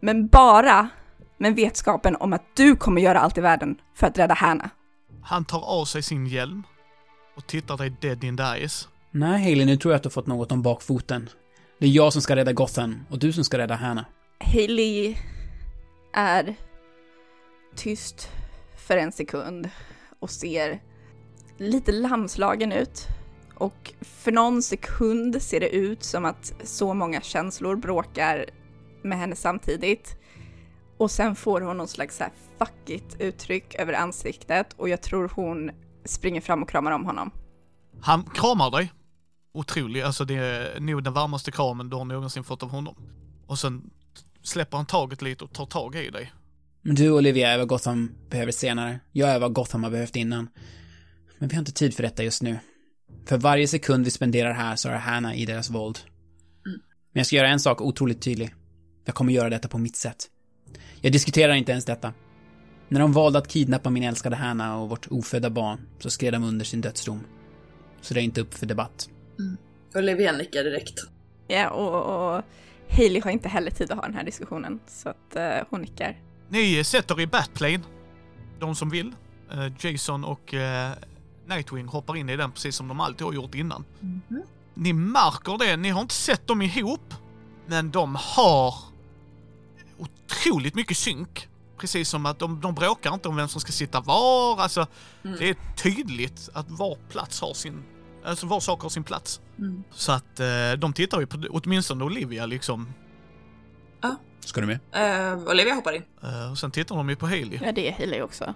Men 0.00 0.28
bara 0.28 0.88
med 1.38 1.56
vetskapen 1.56 2.16
om 2.16 2.32
att 2.32 2.56
du 2.56 2.76
kommer 2.76 3.02
göra 3.02 3.20
allt 3.20 3.38
i 3.38 3.40
världen 3.40 3.80
för 3.94 4.06
att 4.06 4.18
rädda 4.18 4.34
Hanna. 4.34 4.70
Han 5.30 5.44
tar 5.44 5.60
av 5.60 5.84
sig 5.84 6.02
sin 6.02 6.26
hjälm 6.26 6.62
och 7.36 7.46
tittar 7.46 7.76
dig 7.76 7.90
dead 8.00 8.24
in 8.24 8.36
the 8.36 8.42
eyes. 8.42 8.88
Nej, 9.10 9.42
Haley, 9.42 9.64
nu 9.64 9.76
tror 9.76 9.92
jag 9.92 9.96
att 9.96 10.02
du 10.02 10.06
har 10.06 10.10
fått 10.10 10.26
något 10.26 10.52
om 10.52 10.62
bakfoten. 10.62 11.28
Det 11.78 11.86
är 11.86 11.90
jag 11.90 12.12
som 12.12 12.22
ska 12.22 12.36
rädda 12.36 12.52
Gotham 12.52 13.00
och 13.10 13.18
du 13.18 13.32
som 13.32 13.44
ska 13.44 13.58
rädda 13.58 13.74
Hanna. 13.74 14.04
Hailey 14.38 15.16
är 16.12 16.54
tyst 17.76 18.30
för 18.76 18.96
en 18.96 19.12
sekund 19.12 19.70
och 20.20 20.30
ser 20.30 20.82
lite 21.58 21.92
lamslagen 21.92 22.72
ut. 22.72 23.06
Och 23.54 23.94
för 24.00 24.32
någon 24.32 24.62
sekund 24.62 25.42
ser 25.42 25.60
det 25.60 25.68
ut 25.68 26.02
som 26.02 26.24
att 26.24 26.52
så 26.64 26.94
många 26.94 27.20
känslor 27.20 27.76
bråkar 27.76 28.46
med 29.02 29.18
henne 29.18 29.36
samtidigt. 29.36 30.19
Och 31.00 31.10
sen 31.10 31.36
får 31.36 31.60
hon 31.60 31.76
någon 31.76 31.88
slags 31.88 32.16
så 32.16 32.24
här 32.24 32.32
fuck 32.58 32.90
it 32.90 33.16
uttryck 33.18 33.74
över 33.74 33.92
ansiktet 33.92 34.72
och 34.76 34.88
jag 34.88 35.02
tror 35.02 35.32
hon 35.34 35.70
springer 36.04 36.40
fram 36.40 36.62
och 36.62 36.68
kramar 36.68 36.92
om 36.92 37.04
honom. 37.04 37.30
Han 38.00 38.22
kramar 38.22 38.70
dig. 38.70 38.92
Otrolig, 39.54 40.02
alltså 40.02 40.24
det 40.24 40.34
är 40.34 40.80
nog 40.80 41.04
den 41.04 41.12
varmaste 41.12 41.50
kramen 41.50 41.90
du 41.90 41.96
har 41.96 42.04
någonsin 42.04 42.44
fått 42.44 42.62
av 42.62 42.70
honom. 42.70 42.96
Och 43.46 43.58
sen 43.58 43.90
släpper 44.42 44.76
han 44.76 44.86
taget 44.86 45.22
lite 45.22 45.44
och 45.44 45.52
tar 45.52 45.66
tag 45.66 45.96
i 45.96 46.10
dig. 46.10 46.32
Men 46.82 46.94
du, 46.94 47.10
Olivia, 47.10 47.50
är 47.50 47.58
vad 47.58 47.68
Gotham 47.68 48.12
behöver 48.30 48.52
senare. 48.52 49.00
Jag 49.12 49.28
är 49.28 49.38
vad 49.38 49.52
Gotham 49.52 49.84
har 49.84 49.90
behövt 49.90 50.16
innan. 50.16 50.48
Men 51.38 51.48
vi 51.48 51.54
har 51.54 51.60
inte 51.60 51.72
tid 51.72 51.94
för 51.94 52.02
detta 52.02 52.22
just 52.22 52.42
nu. 52.42 52.58
För 53.26 53.38
varje 53.38 53.68
sekund 53.68 54.04
vi 54.04 54.10
spenderar 54.10 54.52
här 54.52 54.76
så 54.76 54.88
är 54.88 54.96
Hanna 54.96 55.34
i 55.34 55.46
deras 55.46 55.70
våld. 55.70 55.98
Men 57.12 57.20
jag 57.20 57.26
ska 57.26 57.36
göra 57.36 57.48
en 57.48 57.60
sak 57.60 57.80
otroligt 57.80 58.22
tydlig. 58.22 58.54
Jag 59.04 59.14
kommer 59.14 59.32
göra 59.32 59.50
detta 59.50 59.68
på 59.68 59.78
mitt 59.78 59.96
sätt. 59.96 60.29
Jag 61.00 61.12
diskuterar 61.12 61.54
inte 61.54 61.72
ens 61.72 61.84
detta. 61.84 62.12
När 62.88 63.00
de 63.00 63.12
valde 63.12 63.38
att 63.38 63.48
kidnappa 63.48 63.90
min 63.90 64.02
älskade 64.02 64.36
Hanna 64.36 64.76
och 64.76 64.88
vårt 64.88 65.06
ofödda 65.10 65.50
barn 65.50 65.80
så 65.98 66.10
skrev 66.10 66.32
de 66.32 66.44
under 66.44 66.64
sin 66.64 66.80
dödsdom. 66.80 67.20
Så 68.00 68.14
det 68.14 68.20
är 68.20 68.22
inte 68.22 68.40
upp 68.40 68.54
för 68.54 68.66
debatt. 68.66 69.08
Olivia 69.94 70.32
nickar 70.32 70.64
direkt. 70.64 71.00
Ja, 71.48 71.70
och, 71.70 72.36
och 72.36 72.42
Hailey 72.90 73.20
har 73.24 73.30
inte 73.30 73.48
heller 73.48 73.70
tid 73.70 73.90
att 73.90 73.98
ha 73.98 74.04
den 74.04 74.14
här 74.14 74.24
diskussionen 74.24 74.80
så 74.86 75.08
att 75.08 75.36
eh, 75.36 75.66
hon 75.70 75.80
nickar. 75.80 76.18
Ni 76.48 76.84
sätter 76.84 77.20
i 77.20 77.26
Batplane, 77.26 77.80
de 78.58 78.74
som 78.74 78.90
vill. 78.90 79.12
Eh, 79.52 79.72
Jason 79.78 80.24
och 80.24 80.54
eh, 80.54 80.90
Nightwing 81.46 81.86
hoppar 81.86 82.16
in 82.16 82.28
i 82.28 82.36
den 82.36 82.52
precis 82.52 82.76
som 82.76 82.88
de 82.88 83.00
alltid 83.00 83.26
har 83.26 83.32
gjort 83.32 83.54
innan. 83.54 83.84
Ni 84.74 84.92
märker 84.92 85.58
det, 85.58 85.76
ni 85.76 85.88
har 85.88 86.00
inte 86.00 86.14
sett 86.14 86.46
dem 86.46 86.62
ihop, 86.62 87.14
men 87.66 87.90
de 87.90 88.14
har 88.14 88.74
otroligt 90.00 90.74
mycket 90.74 90.96
synk. 90.96 91.48
Precis 91.78 92.08
som 92.08 92.26
att 92.26 92.38
de, 92.38 92.60
de 92.60 92.74
bråkar 92.74 93.14
inte 93.14 93.28
om 93.28 93.36
vem 93.36 93.48
som 93.48 93.60
ska 93.60 93.72
sitta 93.72 94.00
var, 94.00 94.60
alltså 94.60 94.86
det 95.22 95.48
är 95.48 95.56
tydligt 95.76 96.48
att 96.52 96.70
var 96.70 96.98
plats 97.08 97.40
har 97.40 97.54
sin, 97.54 97.82
alltså 98.24 98.46
var 98.46 98.60
sak 98.60 98.82
har 98.82 98.88
sin 98.88 99.04
plats. 99.04 99.40
Mm. 99.58 99.82
Så 99.90 100.12
att 100.12 100.40
eh, 100.40 100.72
de 100.78 100.92
tittar 100.92 101.20
ju 101.20 101.26
på 101.26 101.38
åtminstone 101.50 102.04
Olivia 102.04 102.46
liksom, 102.46 102.88
Ska 104.44 104.60
du 104.60 104.66
med? 104.66 104.78
Eh, 104.92 105.48
Olivia 105.48 105.74
hoppar 105.74 105.92
in. 105.92 106.02
eh, 106.22 106.50
och 106.50 106.58
sen 106.58 106.70
tittar 106.70 106.96
de 106.96 107.08
ju 107.10 107.16
på 107.16 107.26
Haley. 107.26 107.58
Ja, 107.62 107.72
det 107.72 107.88
är 107.88 107.92
Hailey 107.92 108.22
också. 108.22 108.54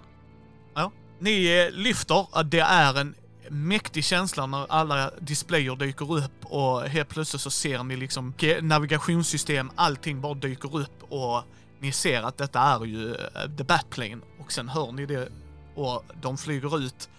Ni 1.19 1.65
eh, 1.65 1.71
lyfter 1.71 2.27
att 2.31 2.51
det 2.51 2.59
är 2.59 2.99
en 2.99 3.15
mäktig 3.49 4.05
känsla 4.05 4.45
när 4.45 4.71
alla 4.71 5.11
displayer 5.19 5.75
dyker 5.75 6.17
upp 6.17 6.45
och 6.45 6.81
helt 6.81 7.09
plötsligt 7.09 7.41
så 7.41 7.51
ser 7.51 7.83
ni 7.83 7.95
liksom 7.95 8.33
navigationssystem, 8.61 9.71
allting 9.75 10.21
bara 10.21 10.33
dyker 10.33 10.77
upp 10.77 11.03
och 11.09 11.43
ni 11.79 11.91
ser 11.91 12.23
att 12.23 12.37
detta 12.37 12.59
är 12.59 12.85
ju 12.85 13.15
eh, 13.15 13.55
The 13.57 13.63
Batplane 13.63 14.17
och 14.39 14.51
sen 14.51 14.69
hör 14.69 14.91
ni 14.91 15.05
det 15.05 15.29
och 15.75 16.03
de 16.21 16.37
flyger 16.37 16.79
ut 16.79 17.09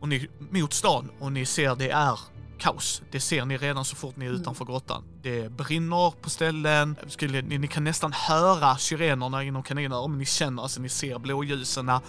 och 0.00 0.08
ni, 0.08 0.28
mot 0.50 0.72
stan 0.72 1.10
och 1.18 1.32
ni 1.32 1.46
ser 1.46 1.76
det 1.76 1.90
är 1.90 2.18
kaos. 2.58 3.02
Det 3.10 3.20
ser 3.20 3.44
ni 3.44 3.56
redan 3.56 3.84
så 3.84 3.96
fort 3.96 4.16
ni 4.16 4.26
är 4.26 4.30
utanför 4.30 4.64
grottan. 4.64 5.04
Det 5.22 5.52
brinner 5.52 6.10
på 6.22 6.30
ställen. 6.30 6.96
Skulle, 7.06 7.42
ni, 7.42 7.58
ni 7.58 7.68
kan 7.68 7.84
nästan 7.84 8.12
höra 8.12 8.76
syrenerna 8.76 9.42
inom 9.42 9.62
kaninöron, 9.62 10.10
men 10.10 10.18
ni 10.18 10.26
känner, 10.26 10.62
alltså 10.62 10.80
ni 10.80 10.88
ser 10.88 11.18
blåljusen. 11.18 11.88
Eh, 11.88 12.00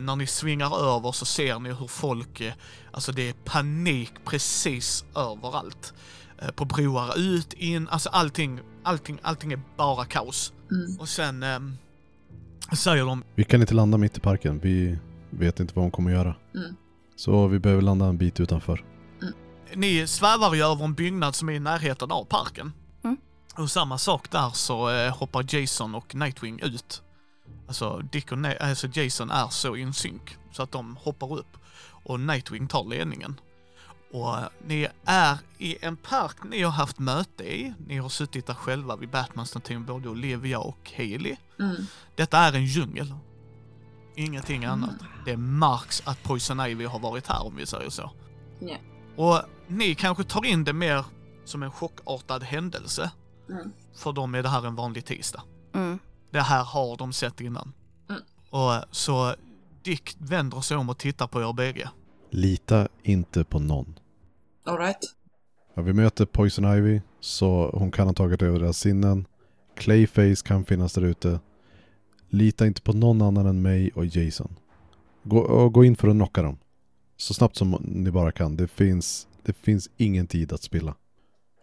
när 0.00 0.16
ni 0.16 0.26
svingar 0.26 0.96
över 0.96 1.12
så 1.12 1.24
ser 1.24 1.58
ni 1.58 1.72
hur 1.72 1.86
folk, 1.86 2.40
eh, 2.40 2.52
alltså 2.92 3.12
det 3.12 3.28
är 3.28 3.32
panik 3.32 4.12
precis 4.24 5.04
överallt. 5.16 5.94
Eh, 6.42 6.50
på 6.50 6.64
broar, 6.64 7.18
ut, 7.18 7.52
in, 7.52 7.88
alltså 7.88 8.08
allting, 8.08 8.60
allting, 8.82 9.18
allting 9.22 9.52
är 9.52 9.60
bara 9.76 10.04
kaos. 10.04 10.52
Mm. 10.70 11.00
Och 11.00 11.08
sen 11.08 11.42
eh, 11.42 11.58
säger 12.76 13.04
de, 13.04 13.24
Vi 13.34 13.44
kan 13.44 13.60
inte 13.60 13.74
landa 13.74 13.98
mitt 13.98 14.16
i 14.16 14.20
parken. 14.20 14.60
Vi 14.62 14.98
vet 15.30 15.60
inte 15.60 15.72
vad 15.74 15.84
hon 15.84 15.90
kommer 15.90 16.10
göra. 16.10 16.34
Mm. 16.54 16.74
Så 17.16 17.46
vi 17.46 17.58
behöver 17.58 17.82
landa 17.82 18.06
en 18.06 18.18
bit 18.18 18.40
utanför. 18.40 18.84
Ni 19.74 20.06
svävar 20.06 20.54
ju 20.54 20.62
över 20.62 20.84
en 20.84 20.94
byggnad 20.94 21.34
som 21.34 21.48
är 21.48 21.52
i 21.52 21.60
närheten 21.60 22.10
av 22.10 22.24
parken. 22.24 22.72
Mm. 23.04 23.16
Och 23.54 23.70
samma 23.70 23.98
sak 23.98 24.30
där 24.30 24.50
så 24.50 24.90
eh, 24.90 25.16
hoppar 25.16 25.54
Jason 25.54 25.94
och 25.94 26.14
Nightwing 26.14 26.60
ut. 26.60 27.02
Alltså, 27.68 27.98
Dick 28.12 28.32
och 28.32 28.38
alltså 28.60 28.86
Jason 28.86 29.30
är 29.30 29.48
så 29.48 29.76
in 29.76 29.94
sync 29.94 30.22
så 30.52 30.62
att 30.62 30.72
de 30.72 30.96
hoppar 30.96 31.32
upp 31.32 31.56
och 32.04 32.20
Nightwing 32.20 32.68
tar 32.68 32.84
ledningen. 32.84 33.40
Och 34.12 34.38
eh, 34.38 34.48
ni 34.66 34.88
är 35.04 35.38
i 35.58 35.76
en 35.80 35.96
park 35.96 36.36
ni 36.44 36.62
har 36.62 36.72
haft 36.72 36.98
möte 36.98 37.44
i. 37.44 37.74
Ni 37.86 37.96
har 37.96 38.08
suttit 38.08 38.46
där 38.46 38.54
själva 38.54 38.96
vid 38.96 39.10
Batman-statyn, 39.10 39.84
både 39.84 40.08
Olivia 40.08 40.58
och 40.58 40.92
Haley. 40.96 41.36
Mm. 41.60 41.86
Detta 42.16 42.38
är 42.38 42.52
en 42.52 42.64
djungel. 42.64 43.14
Ingenting 44.16 44.64
annat. 44.64 44.94
Det 45.24 45.36
märks 45.36 46.02
att 46.04 46.22
Poison 46.22 46.60
Ivy 46.60 46.84
har 46.84 46.98
varit 46.98 47.26
här 47.26 47.46
om 47.46 47.56
vi 47.56 47.66
säger 47.66 47.90
så. 47.90 48.10
Ja. 48.60 48.76
Och 49.18 49.40
ni 49.66 49.94
kanske 49.94 50.24
tar 50.24 50.44
in 50.44 50.64
det 50.64 50.72
mer 50.72 51.04
som 51.44 51.62
en 51.62 51.70
chockartad 51.70 52.42
händelse. 52.42 53.10
Mm. 53.50 53.72
För 53.94 54.12
dem 54.12 54.34
är 54.34 54.42
det 54.42 54.48
här 54.48 54.66
en 54.66 54.74
vanlig 54.74 55.04
tisdag. 55.04 55.42
Mm. 55.74 55.98
Det 56.30 56.40
här 56.40 56.64
har 56.64 56.96
de 56.96 57.12
sett 57.12 57.40
innan. 57.40 57.72
Mm. 58.10 58.22
Och 58.50 58.84
så 58.90 59.34
Dick 59.82 60.16
vänder 60.18 60.60
sig 60.60 60.76
om 60.76 60.88
och 60.88 60.98
tittar 60.98 61.26
på 61.26 61.42
er 61.42 61.52
bägge. 61.52 61.90
Lita 62.30 62.88
inte 63.02 63.44
på 63.44 63.58
någon. 63.58 63.98
Alright. 64.66 65.14
Ja, 65.74 65.82
vi 65.82 65.92
möter 65.92 66.26
Poison 66.26 66.76
Ivy, 66.76 67.00
så 67.20 67.70
hon 67.74 67.90
kan 67.90 68.06
ha 68.06 68.14
tagit 68.14 68.42
över 68.42 68.60
deras 68.60 68.78
sinnen. 68.78 69.26
Clayface 69.76 70.46
kan 70.46 70.64
finnas 70.64 70.92
där 70.92 71.02
ute. 71.02 71.40
Lita 72.28 72.66
inte 72.66 72.82
på 72.82 72.92
någon 72.92 73.22
annan 73.22 73.46
än 73.46 73.62
mig 73.62 73.90
och 73.94 74.06
Jason. 74.06 74.56
Gå, 75.22 75.38
och 75.38 75.72
gå 75.72 75.84
in 75.84 75.96
för 75.96 76.08
att 76.08 76.14
knocka 76.14 76.42
dem. 76.42 76.58
Så 77.18 77.34
snabbt 77.34 77.56
som 77.56 77.82
ni 77.84 78.10
bara 78.10 78.32
kan. 78.32 78.56
Det 78.56 78.68
finns, 78.68 79.28
det 79.42 79.52
finns 79.52 79.90
ingen 79.96 80.26
tid 80.26 80.52
att 80.52 80.62
spilla. 80.62 80.94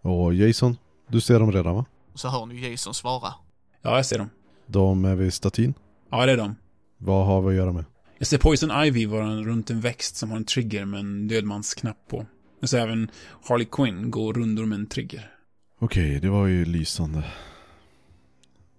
Och 0.02 0.34
Jason, 0.34 0.78
du 1.08 1.22
ser 1.22 1.40
dem 1.40 1.52
redan 1.52 1.76
va? 1.76 1.86
Och 2.14 2.20
så 2.20 2.28
hör 2.30 2.46
ni 2.46 2.70
Jason 2.70 2.94
svara. 2.94 3.34
Ja, 3.82 3.96
jag 3.96 4.06
ser 4.06 4.18
dem. 4.18 4.30
De 4.68 5.06
är 5.06 5.16
vid 5.16 5.34
statyn. 5.34 5.74
Ja, 6.10 6.26
det 6.26 6.32
är 6.32 6.38
de. 6.38 6.56
Vad 6.98 7.26
har 7.26 7.42
vi 7.42 7.48
att 7.50 7.56
göra 7.56 7.72
med? 7.72 7.86
Jag 8.18 8.28
ser 8.28 8.38
Poison 8.38 8.86
Ivy 8.86 9.06
vara 9.06 9.36
runt 9.36 9.70
en 9.70 9.82
växt 9.82 10.16
som 10.16 10.30
har 10.30 10.38
en 10.38 10.46
trigger 10.46 10.86
med 10.86 11.00
en 11.00 11.28
dödmansknapp 11.28 12.08
på. 12.08 12.26
Jag 12.60 12.70
ser 12.70 12.80
även 12.80 13.12
Harley 13.48 13.68
Quinn 13.72 14.12
gå 14.12 14.34
rundor 14.34 14.66
med 14.66 14.80
en 14.80 14.88
trigger. 14.88 15.32
Okej, 15.80 16.20
det 16.20 16.30
var 16.30 16.48
ju 16.48 16.66
lysande. 16.66 17.24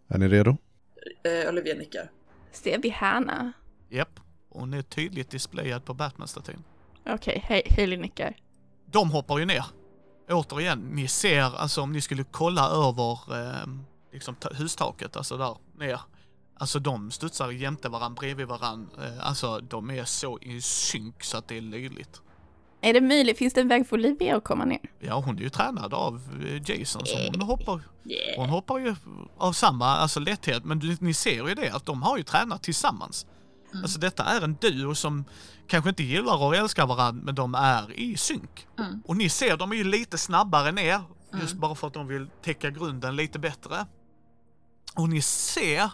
Är 0.08 0.18
ni 0.18 0.28
redo? 0.28 0.56
Eh, 1.24 1.48
Olivia 1.48 1.74
nickar. 1.74 2.10
Ser 2.52 2.78
vi 2.78 2.88
Hanna? 2.88 3.52
Japp. 3.88 4.20
Hon 4.58 4.74
är 4.74 4.82
tydligt 4.82 5.30
displayad 5.30 5.84
på 5.84 5.94
Batman-statyn. 5.94 6.62
Okej, 7.06 7.42
okay, 7.44 7.62
Hailey 7.76 7.98
nickar. 7.98 8.36
De 8.86 9.10
hoppar 9.10 9.38
ju 9.38 9.44
ner. 9.44 9.64
Återigen, 10.30 10.78
ni 10.78 11.08
ser, 11.08 11.56
alltså 11.56 11.82
om 11.82 11.92
ni 11.92 12.00
skulle 12.00 12.24
kolla 12.24 12.68
över 12.68 13.12
eh, 13.12 13.68
liksom 14.12 14.34
ta- 14.34 14.54
hustaket, 14.54 15.16
alltså 15.16 15.36
där 15.36 15.56
ner. 15.78 16.00
Alltså 16.58 16.78
de 16.78 17.10
studsar 17.10 17.50
jämte 17.50 17.88
varandra, 17.88 18.20
bredvid 18.20 18.46
varandra. 18.46 19.06
Eh, 19.06 19.28
alltså 19.28 19.60
de 19.60 19.90
är 19.90 20.04
så 20.04 20.38
i 20.38 20.60
synk 20.60 21.22
så 21.22 21.38
att 21.38 21.48
det 21.48 21.56
är 21.56 21.60
löjligt. 21.60 22.20
Är 22.80 22.92
det 22.92 23.00
möjligt, 23.00 23.38
finns 23.38 23.54
det 23.54 23.60
en 23.60 23.68
väg 23.68 23.88
för 23.88 23.96
Olivia 23.96 24.36
att 24.36 24.44
komma 24.44 24.64
ner? 24.64 24.80
Ja, 24.98 25.22
hon 25.26 25.38
är 25.38 25.42
ju 25.42 25.50
tränad 25.50 25.94
av 25.94 26.20
eh, 26.46 26.70
Jason 26.70 27.06
så 27.06 27.16
hon 27.32 27.40
hoppar, 27.40 27.80
hon 28.36 28.48
hoppar 28.48 28.78
ju 28.78 28.94
av 29.38 29.52
samma 29.52 29.86
alltså, 29.86 30.20
lätthet. 30.20 30.64
Men 30.64 30.96
ni 31.00 31.14
ser 31.14 31.48
ju 31.48 31.54
det 31.54 31.70
att 31.70 31.86
de 31.86 32.02
har 32.02 32.18
ju 32.18 32.22
tränat 32.22 32.62
tillsammans. 32.62 33.26
Mm. 33.72 33.82
Alltså 33.84 33.98
detta 33.98 34.24
är 34.24 34.40
en 34.40 34.54
duo 34.60 34.94
som 34.94 35.24
kanske 35.68 35.88
inte 35.90 36.02
gillar 36.02 36.42
och 36.42 36.56
älskar 36.56 36.86
varandra 36.86 37.22
men 37.24 37.34
de 37.34 37.54
är 37.54 37.92
i 37.92 38.16
synk. 38.16 38.66
Mm. 38.78 39.02
Och 39.06 39.16
ni 39.16 39.28
ser, 39.28 39.56
de 39.56 39.72
är 39.72 39.76
ju 39.76 39.84
lite 39.84 40.18
snabbare 40.18 40.72
ner. 40.72 41.02
Just 41.32 41.52
Mm. 41.52 41.60
bara 41.60 41.74
för 41.74 41.86
att 41.86 41.94
de 41.94 42.06
vill 42.08 42.28
täcka 42.44 42.70
grunden 42.70 43.16
lite 43.16 43.38
bättre. 43.38 43.86
Och 44.94 45.08
ni 45.08 45.22
ser 45.22 45.90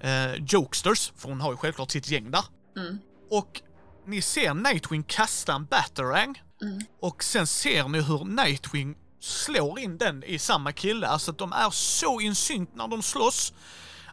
eh, 0.00 0.34
Jokesters, 0.34 1.12
för 1.16 1.28
hon 1.28 1.40
har 1.40 1.50
ju 1.50 1.56
självklart 1.56 1.90
sitt 1.90 2.10
gäng 2.10 2.30
där. 2.30 2.44
Mm. 2.76 2.98
Och 3.30 3.60
ni 4.06 4.22
ser 4.22 4.54
Nightwing 4.54 5.02
kasta 5.02 5.54
en 5.54 5.64
Batarang. 5.64 6.42
Mm. 6.62 6.80
Och 7.00 7.24
sen 7.24 7.46
ser 7.46 7.88
ni 7.88 8.00
hur 8.00 8.24
Nightwing 8.24 8.96
slår 9.20 9.78
in 9.78 9.98
den 9.98 10.22
i 10.24 10.38
samma 10.38 10.72
kille. 10.72 11.06
Alltså 11.06 11.30
att 11.30 11.38
de 11.38 11.52
är 11.52 11.70
så 11.70 12.20
in 12.20 12.34
sync 12.34 12.68
när 12.74 12.88
de 12.88 13.02
slåss. 13.02 13.52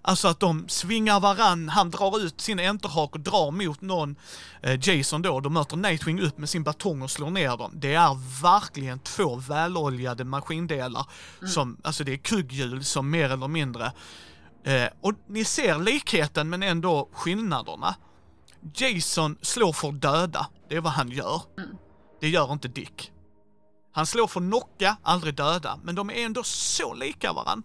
Alltså 0.02 0.28
att 0.28 0.40
de 0.40 0.70
svingar 0.70 1.20
varann, 1.20 1.70
han 1.70 1.92
drar 1.92 2.20
ut 2.20 2.42
sin 2.42 2.60
enterhak 2.60 3.16
och 3.16 3.20
drar 3.20 3.52
mot 3.52 3.82
någon, 3.82 4.16
eh, 4.62 4.90
Jason 4.90 5.22
då, 5.22 5.40
då 5.40 5.50
möter 5.50 5.78
Nightwing 5.78 6.22
upp 6.22 6.38
med 6.38 6.50
sin 6.50 6.64
batong 6.64 7.02
och 7.02 7.12
slår 7.12 7.30
ner 7.30 7.58
dem. 7.58 7.72
Det 7.76 7.94
är 7.94 8.42
verkligen 8.42 9.00
två 9.00 9.36
väloljade 9.36 10.24
maskindelar 10.24 11.06
som, 11.46 11.78
alltså 11.84 12.04
det 12.04 12.14
är 12.14 12.18
kugghjul 12.18 12.84
som 12.84 13.10
mer 13.10 13.30
eller 13.30 13.48
mindre. 13.48 13.92
Eh, 14.64 14.88
och 15.02 15.14
ni 15.28 15.46
ser 15.46 15.80
likheten 15.80 16.50
men 16.50 16.64
ändå 16.64 17.10
skillnaderna. 17.14 17.96
Jason 18.76 19.38
slår 19.42 19.74
för 19.74 19.92
döda, 19.92 20.48
det 20.70 20.76
är 20.76 20.82
vad 20.82 20.94
han 20.94 21.10
gör. 21.10 21.42
Det 22.22 22.30
gör 22.30 22.54
inte 22.54 22.68
Dick. 22.68 23.12
Han 23.94 24.06
slår 24.06 24.28
för 24.28 24.40
knocka, 24.40 24.98
aldrig 25.04 25.36
döda, 25.36 25.80
men 25.84 25.96
de 25.96 26.10
är 26.10 26.26
ändå 26.26 26.44
så 26.44 26.94
lika 26.94 27.34
varann. 27.34 27.64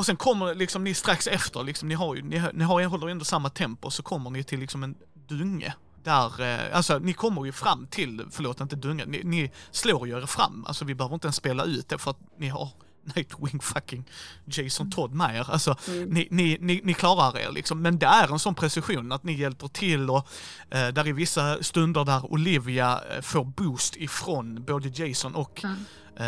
Och 0.00 0.06
sen 0.06 0.16
kommer 0.16 0.54
liksom 0.54 0.84
ni 0.84 0.94
strax 0.94 1.26
efter, 1.26 1.64
liksom, 1.64 1.88
ni 1.88 1.94
har 1.94 2.14
ju, 2.14 2.22
ni, 2.22 2.42
ni 2.52 2.64
har, 2.64 2.84
håller 2.84 3.08
ändå 3.08 3.24
samma 3.24 3.50
tempo, 3.50 3.90
så 3.90 4.02
kommer 4.02 4.30
ni 4.30 4.44
till 4.44 4.60
liksom 4.60 4.82
en 4.82 4.94
dunge. 5.28 5.74
Där, 6.04 6.40
eh, 6.40 6.76
alltså 6.76 6.98
ni 6.98 7.12
kommer 7.12 7.44
ju 7.44 7.52
fram 7.52 7.86
till, 7.86 8.26
förlåt 8.30 8.60
inte 8.60 8.76
dunge, 8.76 9.04
ni, 9.06 9.20
ni 9.24 9.50
slår 9.70 10.08
ju 10.08 10.18
er 10.18 10.26
fram, 10.26 10.64
alltså 10.66 10.84
vi 10.84 10.94
behöver 10.94 11.14
inte 11.14 11.26
ens 11.26 11.36
spela 11.36 11.64
ut 11.64 11.88
det 11.88 11.98
för 11.98 12.10
att 12.10 12.18
ni 12.38 12.48
har 12.48 12.68
Nightwing 13.16 13.60
fucking 13.60 14.04
Jason 14.44 14.90
Todd 14.90 15.14
med 15.14 15.36
er. 15.36 15.50
Alltså, 15.50 15.76
ni, 15.86 16.28
ni, 16.30 16.58
ni, 16.60 16.80
ni 16.84 16.94
klarar 16.94 17.38
er 17.38 17.52
liksom. 17.52 17.82
Men 17.82 17.98
det 17.98 18.06
är 18.06 18.32
en 18.32 18.38
sån 18.38 18.54
precision 18.54 19.12
att 19.12 19.24
ni 19.24 19.32
hjälper 19.32 19.68
till 19.68 20.10
och 20.10 20.28
eh, 20.70 20.88
där 20.88 21.08
är 21.08 21.12
vissa 21.12 21.62
stunder 21.62 22.04
där 22.04 22.32
Olivia 22.32 23.00
eh, 23.10 23.22
får 23.22 23.44
boost 23.44 23.96
ifrån 23.96 24.64
både 24.64 24.88
Jason 24.88 25.34
och 25.34 25.64
eh, 25.64 25.72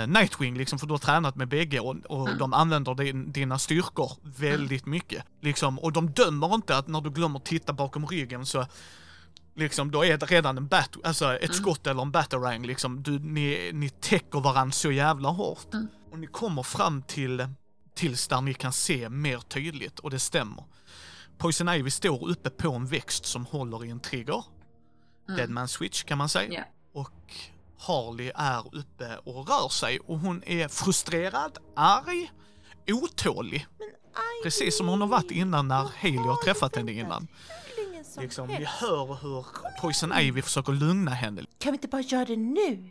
Nightwing 0.06 0.58
liksom, 0.58 0.78
för 0.78 0.86
du 0.86 0.92
har 0.92 0.98
tränat 0.98 1.36
med 1.36 1.48
bägge 1.48 1.80
och, 1.80 1.96
och 2.06 2.36
de 2.36 2.52
använder 2.52 2.94
din, 2.94 3.32
dina 3.32 3.58
styrkor 3.58 4.12
väldigt 4.22 4.86
mycket. 4.86 5.24
Liksom, 5.40 5.78
och 5.78 5.92
de 5.92 6.10
dömer 6.10 6.54
inte 6.54 6.76
att 6.76 6.88
när 6.88 7.00
du 7.00 7.10
glömmer 7.10 7.38
titta 7.38 7.72
bakom 7.72 8.06
ryggen 8.06 8.46
så 8.46 8.66
Liksom, 9.54 9.90
då 9.90 10.04
är 10.04 10.16
det 10.18 10.26
redan 10.26 10.58
en 10.58 10.66
bat, 10.66 10.96
alltså 11.04 11.38
ett 11.38 11.54
skott 11.54 11.86
eller 11.86 12.02
en 12.02 12.10
batarang 12.10 12.62
liksom. 12.62 13.02
Du, 13.02 13.18
ni, 13.18 13.70
ni 13.74 13.88
täcker 13.88 14.40
varandra 14.40 14.72
så 14.72 14.92
jävla 14.92 15.28
hårt. 15.28 15.74
Och 16.10 16.18
ni 16.18 16.26
kommer 16.26 16.62
fram 16.62 17.02
till, 17.02 17.46
tills 17.94 18.28
där 18.28 18.40
ni 18.40 18.54
kan 18.54 18.72
se 18.72 19.08
mer 19.08 19.38
tydligt 19.38 19.98
och 19.98 20.10
det 20.10 20.18
stämmer. 20.18 20.64
Poison 21.38 21.68
Ivy 21.68 21.90
står 21.90 22.28
uppe 22.28 22.50
på 22.50 22.72
en 22.72 22.86
växt 22.86 23.26
som 23.26 23.46
håller 23.46 23.84
i 23.84 23.90
en 23.90 24.00
trigger. 24.00 24.44
Deadman 25.36 25.68
switch 25.68 26.02
kan 26.02 26.18
man 26.18 26.28
säga. 26.28 26.52
Ja. 26.52 27.00
Och 27.00 27.34
Harley 27.86 28.30
är 28.34 28.76
uppe 28.76 29.16
och 29.24 29.48
rör 29.48 29.68
sig 29.68 29.98
och 29.98 30.18
hon 30.18 30.42
är 30.46 30.68
frustrerad, 30.68 31.58
arg, 31.76 32.30
otålig. 32.90 33.66
Precis 34.42 34.76
som 34.76 34.88
hon 34.88 35.00
har 35.00 35.08
varit 35.08 35.30
innan 35.30 35.68
när 35.68 35.90
Haley 36.00 36.18
har 36.18 36.44
träffat 36.44 36.76
henne 36.76 36.92
innan. 36.92 37.28
Liksom, 38.16 38.48
vi 38.48 38.64
hör 38.64 39.18
hur 39.22 39.46
Poison 39.80 40.12
Ivy 40.18 40.42
försöker 40.42 40.72
lugna 40.72 41.10
henne. 41.10 41.42
Kan 41.58 41.72
vi 41.72 41.76
inte 41.76 41.88
bara 41.88 42.02
göra 42.02 42.24
det 42.24 42.36
nu? 42.36 42.90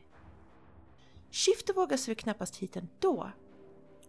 Skifte 1.32 1.74
vågar 1.74 1.98
sig 1.98 2.16
knappast 2.16 2.56
hit 2.56 2.76
ändå. 2.76 3.32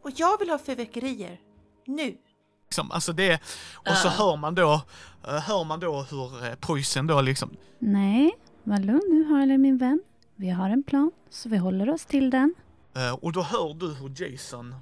Och 0.02 0.10
jag 0.16 0.38
vill 0.38 0.50
ha 0.50 0.58
fyrverkerier. 0.58 1.40
Nu. 1.86 2.16
Liksom, 2.64 2.90
alltså 2.90 3.12
det, 3.12 3.40
och 3.74 3.96
så 3.96 4.08
hör 4.08 4.36
man 4.36 4.54
då, 4.54 4.80
eh, 5.28 5.38
hör 5.40 5.64
man 5.64 5.80
då 5.80 6.02
hur 6.02 6.46
eh, 6.46 6.54
Poison 6.54 7.06
då 7.06 7.20
liksom, 7.20 7.56
Nej, 7.78 8.36
var 8.64 8.78
lugn 8.78 9.02
nu 9.10 9.24
Harley 9.24 9.58
min 9.58 9.78
vän. 9.78 10.00
Vi 10.42 10.50
har 10.50 10.70
en 10.70 10.82
plan, 10.82 11.10
så 11.30 11.48
vi 11.48 11.56
håller 11.56 11.90
oss 11.90 12.06
till 12.06 12.30
den. 12.30 12.54
eh, 12.96 13.12
och 13.14 13.32
då 13.32 13.42
hör 13.42 13.74
du 13.74 13.94
hur 13.94 14.22
Jason, 14.22 14.74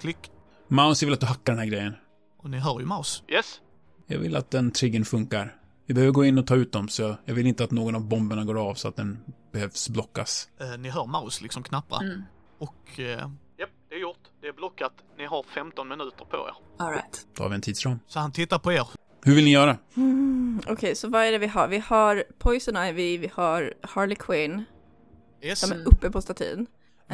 klick, 0.00 0.30
Mouse, 0.68 1.04
jag 1.04 1.06
vill 1.06 1.14
att 1.14 1.20
du 1.20 1.26
hackar 1.26 1.52
den 1.52 1.58
här 1.58 1.66
grejen. 1.66 1.94
och 2.38 2.50
ni 2.50 2.58
hör 2.58 2.80
ju 2.80 2.86
Maus. 2.86 3.22
Yes. 3.28 3.60
Jag 4.06 4.18
vill 4.18 4.36
att 4.36 4.50
den 4.50 4.70
triggern 4.70 5.04
funkar. 5.04 5.56
Vi 5.86 5.94
behöver 5.94 6.12
gå 6.12 6.24
in 6.24 6.38
och 6.38 6.46
ta 6.46 6.54
ut 6.54 6.72
dem, 6.72 6.88
så 6.88 7.16
jag, 7.24 7.34
vill 7.34 7.46
inte 7.46 7.64
att 7.64 7.70
någon 7.70 7.94
av 7.94 8.08
bomberna 8.08 8.44
går 8.44 8.68
av 8.70 8.74
så 8.74 8.88
att 8.88 8.96
den 8.96 9.18
behövs 9.52 9.88
blockas. 9.88 10.48
Eh, 10.60 10.78
ni 10.78 10.88
hör 10.88 11.06
Maus 11.06 11.40
liksom 11.42 11.62
knappra. 11.62 11.98
Mm. 11.98 12.22
Och... 12.58 13.00
Eh, 13.00 13.30
japp, 13.58 13.70
det 13.88 13.94
är 13.94 14.00
gjort. 14.00 14.22
Det 14.40 14.46
är 14.48 14.52
blockat. 14.52 14.92
Ni 15.18 15.26
har 15.26 15.42
15 15.42 15.88
minuter 15.88 16.24
på 16.24 16.36
er. 16.36 16.84
Alright. 16.84 17.26
Då 17.36 17.42
har 17.42 17.48
vi 17.48 17.54
en 17.54 17.60
tidsram. 17.60 17.98
Så 18.06 18.20
han 18.20 18.32
tittar 18.32 18.58
på 18.58 18.72
er. 18.72 18.86
Hur 19.24 19.34
vill 19.34 19.44
ni 19.44 19.50
göra? 19.50 19.76
Mm, 19.96 20.37
Okej, 20.68 20.94
så 20.94 21.08
vad 21.08 21.24
är 21.24 21.32
det 21.32 21.38
vi 21.38 21.46
har? 21.46 21.68
Vi 21.68 21.78
har 21.78 22.24
Poison 22.38 22.76
Ivy, 22.76 23.18
vi 23.18 23.30
har 23.34 23.74
Harley 23.82 24.16
Quinn. 24.16 24.64
Yes. 25.42 25.60
De 25.60 25.72
är 25.72 25.86
uppe 25.88 26.10
på 26.10 26.22
statyn. 26.22 26.66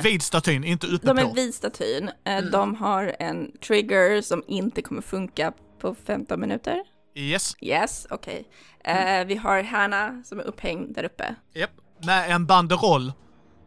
Vid 0.02 0.22
statyn, 0.22 0.64
inte 0.64 0.86
uppe 0.86 1.06
De 1.06 1.18
är 1.18 1.24
på. 1.24 1.32
vid 1.32 1.54
statyn. 1.54 2.10
Eh, 2.24 2.38
Mm. 2.38 2.50
De 2.50 2.74
har 2.74 3.16
en 3.18 3.52
trigger 3.58 4.22
som 4.22 4.42
inte 4.46 4.82
kommer 4.82 5.02
funka 5.02 5.52
på 5.80 5.94
15 6.06 6.40
minuter. 6.40 6.82
Yes. 7.14 7.56
Yes, 7.60 8.06
okej. 8.10 8.48
Eh, 8.84 9.24
vi 9.26 9.36
har 9.36 9.62
Hanna 9.62 10.22
som 10.24 10.40
är 10.40 10.44
upphängd 10.44 10.94
där 10.94 11.04
uppe. 11.04 11.34
Japp. 11.54 11.70
Med 12.06 12.30
en 12.30 12.46
banderoll. 12.46 13.12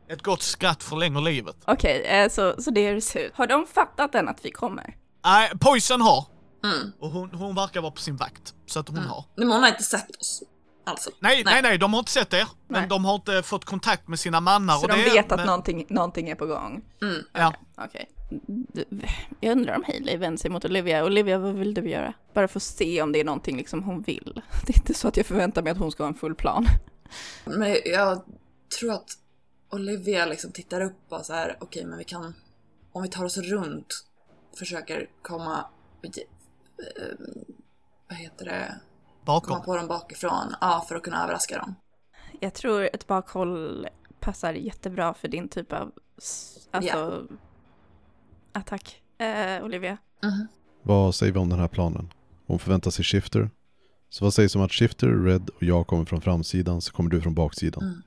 Ett 0.10 0.22
gott 0.22 0.42
skratt 0.42 0.84
förlänger 0.84 1.22
livet. 1.22 1.56
Okej, 1.66 2.02
eh, 2.06 2.30
så, 2.30 2.62
så 2.62 2.72
det 2.72 2.88
är 2.88 2.94
det 2.94 3.02
ser 3.02 3.20
ut. 3.20 3.32
Har 3.36 3.48
de 3.48 3.68
fattat 3.68 4.16
än 4.16 4.28
att 4.28 4.46
vi 4.46 4.52
kommer? 4.52 4.96
Nej, 5.26 5.52
Poison 5.60 6.02
har. 6.02 6.26
Mm. 6.64 6.92
Och 7.00 7.10
hon, 7.10 7.32
hon 7.32 7.56
verkar 7.56 7.82
vara 7.82 7.92
på 7.92 8.02
sin 8.02 8.16
vakt. 8.16 8.54
Så 8.66 8.80
att 8.80 8.90
hon 8.90 8.98
har. 8.98 9.26
Men 9.36 9.52
hon 9.52 9.62
har 9.62 9.68
inte 9.70 9.84
sett 9.84 10.16
oss. 10.16 10.44
Alltså. 10.84 11.10
Nej, 11.20 11.44
nej, 11.44 11.62
nej, 11.62 11.78
de 11.78 11.94
har 11.94 12.00
inte 12.00 12.12
sett 12.12 12.34
er. 12.34 12.48
Men 12.68 12.80
Nej. 12.82 12.90
de 12.90 13.06
har 13.06 13.16
inte 13.16 13.44
fått 13.44 13.66
kontakt 13.66 14.08
med 14.08 14.20
sina 14.20 14.40
mannar 14.42 14.74
Så 14.76 14.82
och 14.82 14.88
de 14.88 14.98
det. 15.04 15.10
vet 15.10 15.32
att 15.32 15.38
men, 15.40 15.46
någonting, 15.46 15.86
någonting 15.90 16.30
är 16.30 16.36
på 16.36 16.46
gång? 16.46 16.86
Mm. 17.02 17.24
Ja. 17.34 17.54
Okej. 17.78 18.10
Du- 18.74 18.86
Jag 19.40 19.52
undrar 19.52 19.76
om 19.76 19.84
Hailey 19.84 20.18
vänder 20.18 20.38
sig 20.38 20.52
mot 20.52 20.66
Olivia. 20.66 21.06
Olivia, 21.06 21.38
vad 21.38 21.54
vill 21.54 21.74
du 21.74 21.90
göra? 21.90 22.14
Bara 22.34 22.48
för 22.48 22.60
att 22.60 22.64
se 22.64 23.02
om 23.02 23.12
det 23.12 23.20
är 23.20 23.24
någonting 23.24 23.58
liksom 23.58 23.84
hon 23.84 24.02
vill. 24.02 24.42
Det 24.66 24.74
är 24.74 24.80
inte 24.80 24.94
så 24.94 25.08
att 25.08 25.18
jag 25.18 25.26
förväntar 25.26 25.62
mig 25.64 25.72
att 25.72 25.78
hon 25.78 25.92
ska 25.92 26.04
ha 26.04 26.08
en 26.08 26.14
full 26.18 26.36
plan. 26.36 26.66
Men 27.46 27.76
jag 27.86 28.22
tror 28.80 28.92
att 28.94 29.10
Olivia 29.72 30.26
liksom 30.26 30.52
tittar 30.52 30.82
upp 30.82 30.98
och 31.10 31.26
så 31.26 31.34
här, 31.34 31.58
okej 31.60 31.86
men 31.86 31.98
vi 31.98 32.04
kan, 32.04 32.34
om 32.92 33.02
vi 33.04 33.10
tar 33.10 33.24
oss 33.26 33.38
runt, 33.38 34.06
försöker 34.60 35.10
komma, 35.22 35.66
vad 38.10 38.18
heter 38.18 38.46
det, 38.46 38.80
komma 39.26 39.40
Bakom. 39.40 39.62
på 39.62 39.78
dem 39.78 39.88
bakifrån, 39.88 40.56
ja 40.62 40.86
för 40.88 40.96
att 40.96 41.04
kunna 41.04 41.24
överraska 41.24 41.58
dem. 41.58 41.76
Jag 42.40 42.54
tror 42.54 42.90
ett 42.94 43.08
bakhåll 43.08 43.88
passar 44.20 44.54
jättebra 44.54 45.14
för 45.14 45.28
din 45.28 45.50
typ 45.50 45.74
av 45.74 45.92
alltså, 46.72 47.28
attack, 48.52 49.02
eh, 49.18 49.64
Olivia. 49.64 49.98
Vad 50.84 51.16
säger 51.16 51.34
vi 51.34 51.40
om 51.40 51.50
den 51.50 51.60
här 51.60 51.68
planen? 51.68 52.14
Hon 52.48 52.60
förväntar 52.60 52.92
sig 52.92 53.06
Shifter. 53.06 53.50
Så 54.10 54.26
vad 54.26 54.34
sägs 54.34 54.56
om 54.56 54.62
att 54.62 54.72
Shifter, 54.72 55.08
Red 55.08 55.50
och 55.50 55.64
jag 55.64 55.88
kommer 55.88 56.06
från 56.06 56.22
framsidan 56.22 56.82
så 56.82 56.94
kommer 56.94 57.10
du 57.10 57.22
från 57.22 57.34
baksidan. 57.34 57.84
Mm. 57.84 58.02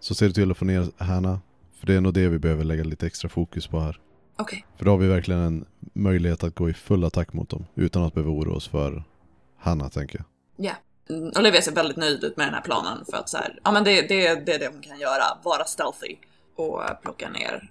Så 0.00 0.14
ser 0.14 0.26
du 0.26 0.32
till 0.32 0.50
att 0.50 0.56
få 0.56 0.64
ner 0.64 0.90
Hanna. 0.96 1.40
För 1.72 1.86
det 1.86 1.94
är 1.94 2.00
nog 2.00 2.14
det 2.14 2.28
vi 2.28 2.38
behöver 2.38 2.64
lägga 2.64 2.84
lite 2.84 3.06
extra 3.06 3.28
fokus 3.28 3.66
på 3.66 3.80
här. 3.80 4.00
Okej. 4.38 4.66
För 4.76 4.84
då 4.84 4.90
har 4.90 4.98
vi 4.98 5.06
verkligen 5.08 5.40
en 5.40 5.64
möjlighet 5.92 6.44
att 6.44 6.54
gå 6.54 6.70
i 6.70 6.74
full 6.74 7.04
attack 7.04 7.32
mot 7.32 7.48
dem. 7.48 7.66
Utan 7.74 8.02
att 8.02 8.14
behöva 8.14 8.30
oroa 8.32 8.56
oss 8.56 8.68
för 8.68 9.02
Hanna 9.58 9.88
tänker 9.88 10.18
jag. 10.18 10.26
Ja. 10.66 10.72
Mm, 11.16 11.32
Olivia 11.38 11.62
ser 11.62 11.72
väldigt 11.72 11.96
nöjd 11.96 12.24
ut 12.24 12.36
med 12.36 12.46
den 12.46 12.54
här 12.54 12.60
planen 12.60 13.04
för 13.10 13.16
att 13.16 13.28
så 13.28 13.36
här, 13.36 13.58
ja 13.64 13.72
men 13.72 13.84
det, 13.84 14.08
det, 14.08 14.34
det 14.46 14.52
är 14.54 14.58
det 14.58 14.68
hon 14.72 14.82
kan 14.82 14.98
göra, 15.00 15.38
vara 15.42 15.64
stealthy 15.64 16.16
och 16.56 16.82
plocka 17.02 17.30
ner, 17.30 17.70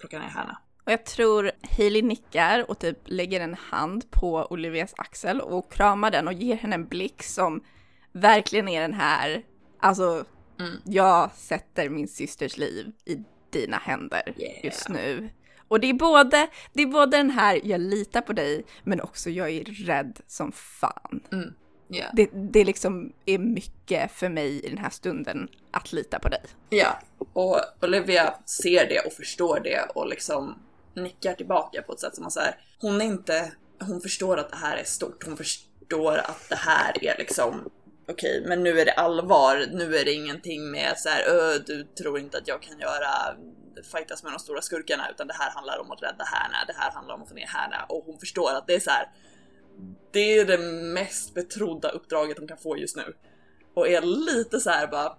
plocka 0.00 0.18
ner 0.18 0.26
henne. 0.28 0.56
Och 0.86 0.92
jag 0.92 1.04
tror 1.04 1.50
Hailey 1.78 2.02
nickar 2.02 2.70
och 2.70 2.78
typ 2.78 2.98
lägger 3.04 3.40
en 3.40 3.54
hand 3.54 4.10
på 4.10 4.46
Olivias 4.50 4.94
axel 4.96 5.40
och 5.40 5.72
kramar 5.72 6.10
den 6.10 6.28
och 6.28 6.32
ger 6.34 6.56
henne 6.56 6.74
en 6.74 6.86
blick 6.86 7.22
som 7.22 7.64
verkligen 8.12 8.68
är 8.68 8.80
den 8.80 8.94
här, 8.94 9.42
alltså 9.80 10.24
Mm. 10.60 10.80
jag 10.84 11.30
sätter 11.34 11.88
min 11.88 12.08
systers 12.08 12.56
liv 12.56 12.92
i 13.04 13.16
dina 13.50 13.76
händer 13.76 14.34
Yeah. 14.36 14.64
just 14.64 14.88
nu. 14.88 15.28
Och 15.72 15.80
det 15.80 15.90
är 15.90 15.94
både, 15.94 16.48
det 16.72 16.82
är 16.82 16.86
både 16.86 17.16
den 17.16 17.30
här, 17.30 17.60
jag 17.64 17.80
litar 17.80 18.20
på 18.20 18.32
dig, 18.32 18.64
men 18.84 19.00
också 19.00 19.30
jag 19.30 19.50
är 19.50 19.64
rädd 19.64 20.20
som 20.26 20.52
fan. 20.52 21.20
Ja. 21.88 22.04
Det, 22.12 22.30
det 22.32 22.64
liksom 22.64 23.12
är 23.26 23.38
mycket 23.38 24.12
för 24.12 24.28
mig 24.28 24.64
i 24.64 24.68
den 24.68 24.78
här 24.78 24.90
stunden 24.90 25.48
att 25.70 25.92
lita 25.92 26.18
på 26.18 26.28
dig. 26.28 26.40
Ja, 26.70 26.98
och 27.32 27.60
Olivia 27.82 28.34
ser 28.46 28.88
det 28.88 29.00
och 29.06 29.12
förstår 29.12 29.60
det 29.64 29.80
och 29.94 30.08
liksom 30.08 30.58
nickar 30.94 31.34
tillbaka 31.34 31.82
på 31.82 31.92
ett 31.92 32.00
sätt 32.00 32.14
som 32.14 32.30
så 32.30 32.40
här, 32.40 32.54
hon 32.80 33.00
är 33.00 33.04
inte, 33.04 33.52
hon 33.80 34.00
förstår 34.00 34.36
att 34.36 34.50
det 34.50 34.56
här 34.56 34.76
är 34.76 34.84
stort, 34.84 35.24
hon 35.24 35.36
förstår 35.36 36.18
att 36.18 36.48
det 36.48 36.56
här 36.58 37.04
är 37.04 37.18
liksom 37.18 37.70
okej, 38.08 38.44
men 38.48 38.62
nu 38.62 38.80
är 38.80 38.84
det 38.84 38.92
allvar, 38.92 39.66
nu 39.72 39.96
är 39.96 40.04
det 40.04 40.12
ingenting 40.12 40.70
med 40.70 40.94
så 40.96 41.08
här, 41.08 41.22
"Ö, 41.28 41.58
du 41.66 41.84
tror 41.84 42.18
inte 42.18 42.38
att 42.38 42.48
jag 42.48 42.62
kan 42.62 42.78
göra 42.78 43.36
fightas 43.82 44.22
med 44.22 44.32
de 44.32 44.38
stora 44.38 44.62
skurkarna 44.62 45.10
utan 45.10 45.26
det 45.26 45.34
här 45.34 45.50
handlar 45.50 45.78
om 45.80 45.90
att 45.90 46.02
rädda 46.02 46.24
Härna, 46.24 46.56
det 46.66 46.74
här 46.76 46.92
handlar 46.92 47.14
om 47.14 47.22
att 47.22 47.28
få 47.28 47.34
ner 47.34 47.46
Härna 47.46 47.84
och 47.88 48.04
hon 48.06 48.18
förstår 48.18 48.50
att 48.50 48.66
det 48.66 48.74
är 48.74 48.80
så 48.80 48.90
här. 48.90 49.10
Det 50.12 50.38
är 50.38 50.44
det 50.44 50.58
mest 50.94 51.34
betrodda 51.34 51.88
uppdraget 51.88 52.38
hon 52.38 52.48
kan 52.48 52.58
få 52.58 52.76
just 52.78 52.96
nu. 52.96 53.14
Och 53.74 53.88
är 53.88 54.02
lite 54.02 54.60
så 54.60 54.70
här 54.70 54.86
bara 54.86 55.16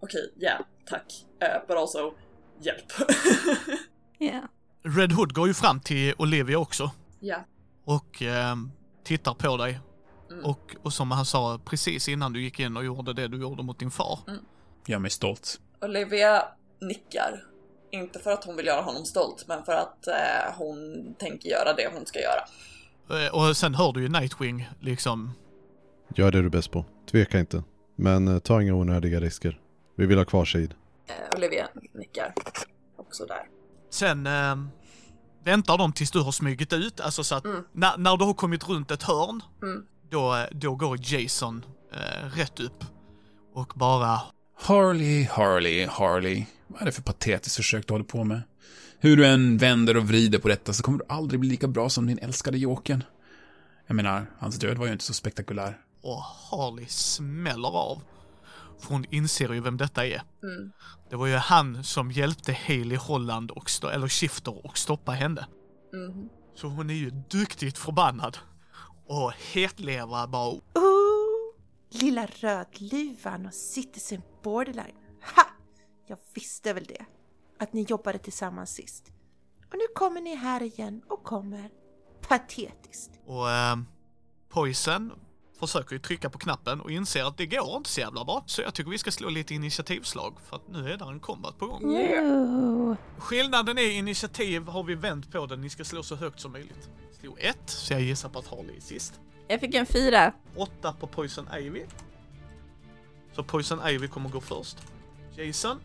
okej, 0.00 0.32
ja, 0.38 0.58
tack. 0.86 1.24
Uh, 1.42 1.66
but 1.68 1.76
also, 1.76 2.14
hjälp. 2.60 2.92
Ja. 4.18 4.40
Red 4.82 5.12
Hood 5.12 5.34
går 5.34 5.46
ju 5.48 5.54
fram 5.54 5.80
till 5.80 6.14
Olivia 6.18 6.58
också. 6.58 6.90
ja. 7.20 7.44
Och 7.84 8.22
eh, 8.22 8.56
tittar 9.04 9.34
på 9.34 9.56
dig. 9.56 9.80
Mm. 10.30 10.44
Och, 10.44 10.76
och 10.82 10.92
som 10.92 11.10
han 11.10 11.24
sa 11.24 11.60
precis 11.64 12.08
innan 12.08 12.32
du 12.32 12.42
gick 12.42 12.60
in 12.60 12.76
och 12.76 12.84
gjorde 12.84 13.12
det 13.12 13.28
du 13.28 13.40
gjorde 13.40 13.62
mot 13.62 13.78
din 13.78 13.90
far. 13.90 14.18
Gör 14.86 14.98
mig 14.98 15.10
stolt. 15.10 15.60
Olivia 15.80 16.44
nickar. 16.80 17.44
Inte 17.90 18.18
för 18.18 18.30
att 18.30 18.44
hon 18.44 18.56
vill 18.56 18.66
göra 18.66 18.80
honom 18.82 19.04
stolt, 19.04 19.44
men 19.48 19.64
för 19.64 19.72
att 19.72 20.06
eh, 20.06 20.54
hon 20.58 21.06
tänker 21.18 21.48
göra 21.48 21.72
det 21.72 21.90
hon 21.94 22.06
ska 22.06 22.18
göra. 22.20 22.44
Eh, 23.24 23.34
och 23.34 23.56
sen 23.56 23.74
hör 23.74 23.92
du 23.92 24.02
ju 24.02 24.08
Nightwing 24.08 24.68
liksom. 24.80 25.32
Gör 26.16 26.30
det 26.30 26.40
du 26.40 26.46
är 26.46 26.50
bäst 26.50 26.70
på. 26.70 26.84
Tveka 27.10 27.38
inte. 27.38 27.62
Men 27.96 28.28
eh, 28.28 28.38
ta 28.38 28.62
inga 28.62 28.74
onödiga 28.74 29.20
risker. 29.20 29.60
Vi 29.96 30.06
vill 30.06 30.18
ha 30.18 30.24
kvar 30.24 30.44
Shade. 30.44 30.64
Eh, 31.06 31.36
Olivia 31.36 31.68
nickar. 31.94 32.34
Också 32.96 33.26
där. 33.26 33.42
Sen 33.90 34.26
eh, 34.26 34.56
väntar 35.44 35.78
de 35.78 35.92
tills 35.92 36.10
du 36.10 36.20
har 36.20 36.32
smugit 36.32 36.72
ut. 36.72 37.00
Alltså 37.00 37.24
så 37.24 37.34
att 37.34 37.44
Mm. 37.44 37.64
när, 37.72 37.96
när 37.98 38.16
du 38.16 38.24
har 38.24 38.34
kommit 38.34 38.68
runt 38.68 38.90
ett 38.90 39.02
hörn. 39.02 39.40
Mm. 39.62 39.86
Då, 40.10 40.34
eh, 40.36 40.44
då 40.50 40.74
går 40.74 40.98
Jason 41.14 41.64
eh, 41.92 42.26
rätt 42.36 42.60
upp. 42.60 42.84
Och 43.54 43.72
bara 43.76 44.20
Harley, 44.60 45.24
Harley, 45.24 45.86
Harley. 45.86 46.44
Vad 46.74 46.82
är 46.82 46.86
det 46.86 46.92
för 46.92 47.02
patetiskt 47.02 47.56
försök 47.56 47.86
du 47.86 47.94
håller 47.94 48.04
på 48.04 48.24
med? 48.24 48.42
Hur 48.98 49.16
du 49.16 49.26
än 49.26 49.58
vänder 49.58 49.96
och 49.96 50.08
vrider 50.08 50.38
på 50.38 50.48
detta 50.48 50.72
så 50.72 50.82
kommer 50.82 50.98
du 50.98 51.04
aldrig 51.08 51.40
bli 51.40 51.48
lika 51.48 51.68
bra 51.68 51.88
som 51.88 52.06
din 52.06 52.18
älskade 52.18 52.58
Jokern. 52.58 53.04
Jag 53.86 53.94
menar, 53.96 54.26
hans 54.38 54.58
död 54.58 54.78
var 54.78 54.86
ju 54.86 54.92
inte 54.92 55.04
så 55.04 55.14
spektakulär. 55.14 55.78
och 56.02 56.22
Harley 56.22 56.86
smäller 56.88 57.68
av. 57.68 58.02
För 58.80 58.88
hon 58.88 59.04
inser 59.10 59.54
ju 59.54 59.60
vem 59.60 59.76
detta 59.76 60.06
är. 60.06 60.22
Mm. 60.42 60.72
Det 61.10 61.16
var 61.16 61.26
ju 61.26 61.34
han 61.34 61.84
som 61.84 62.10
hjälpte 62.10 62.52
Haley 62.52 62.96
Holland 62.96 63.50
och 63.50 63.70
eller 63.92 64.08
Shifter 64.08 64.66
och 64.66 64.78
stoppa 64.78 65.12
henne. 65.12 65.46
Mhm. 65.92 66.28
Så 66.54 66.66
hon 66.68 66.90
är 66.90 66.94
ju 66.94 67.10
duktigt 67.10 67.78
förbannad. 67.78 68.38
Och 69.06 69.32
hetlevrad 69.52 70.30
bara 70.30 70.50
Oh, 70.50 71.54
lilla 71.90 72.26
rödluvan 72.26 73.46
och 73.46 73.54
Citizen 73.54 74.22
Borderline. 74.42 74.96
Ha! 75.36 75.53
Jag 76.06 76.18
visste 76.34 76.72
väl 76.72 76.84
det. 76.84 77.04
Att 77.58 77.72
ni 77.72 77.82
jobbade 77.82 78.18
tillsammans 78.18 78.74
sist. 78.74 79.12
Och 79.70 79.78
nu 79.78 79.84
kommer 79.94 80.20
ni 80.20 80.34
här 80.34 80.62
igen 80.62 81.02
och 81.08 81.24
kommer. 81.24 81.70
Patetiskt. 82.28 83.10
Och 83.26 83.50
eh, 83.50 83.76
Poison 84.48 85.12
försöker 85.60 85.92
ju 85.92 85.98
trycka 85.98 86.30
på 86.30 86.38
knappen 86.38 86.80
och 86.80 86.90
inser 86.90 87.24
att 87.24 87.36
det 87.36 87.46
går 87.46 87.76
inte 87.76 87.90
så 87.90 88.00
jävla 88.00 88.24
bra. 88.24 88.44
Så 88.46 88.62
jag 88.62 88.74
tycker 88.74 88.90
vi 88.90 88.98
ska 88.98 89.10
slå 89.10 89.28
lite 89.28 89.54
initiativslag 89.54 90.36
för 90.44 90.56
att 90.56 90.68
nu 90.68 90.92
är 90.92 90.96
där 90.96 91.10
en 91.10 91.20
combat 91.20 91.58
på 91.58 91.66
gång. 91.66 91.84
Ooh. 91.84 92.96
Skillnaden 93.18 93.78
är 93.78 93.90
initiativ 93.90 94.68
har 94.68 94.82
vi 94.82 94.94
vänt 94.94 95.32
på 95.32 95.46
den. 95.46 95.60
Ni 95.60 95.70
ska 95.70 95.84
slå 95.84 96.02
så 96.02 96.16
högt 96.16 96.40
som 96.40 96.52
möjligt. 96.52 96.90
Slå 97.20 97.36
ett, 97.38 97.70
så 97.70 97.92
jag 97.92 98.00
gissar 98.00 98.28
på 98.28 98.38
att 98.38 98.46
Harley 98.46 98.76
är 98.76 98.80
sist. 98.80 99.20
Jag 99.48 99.60
fick 99.60 99.74
en 99.74 99.86
fyra. 99.86 100.32
Åtta 100.56 100.92
på 100.92 101.06
Poison 101.06 101.48
Ivy. 101.58 101.82
Så 103.32 103.42
Poison 103.44 103.88
Ivy 103.88 104.08
kommer 104.08 104.28
gå 104.30 104.40
först. 104.40 104.76
Jason. 105.36 105.80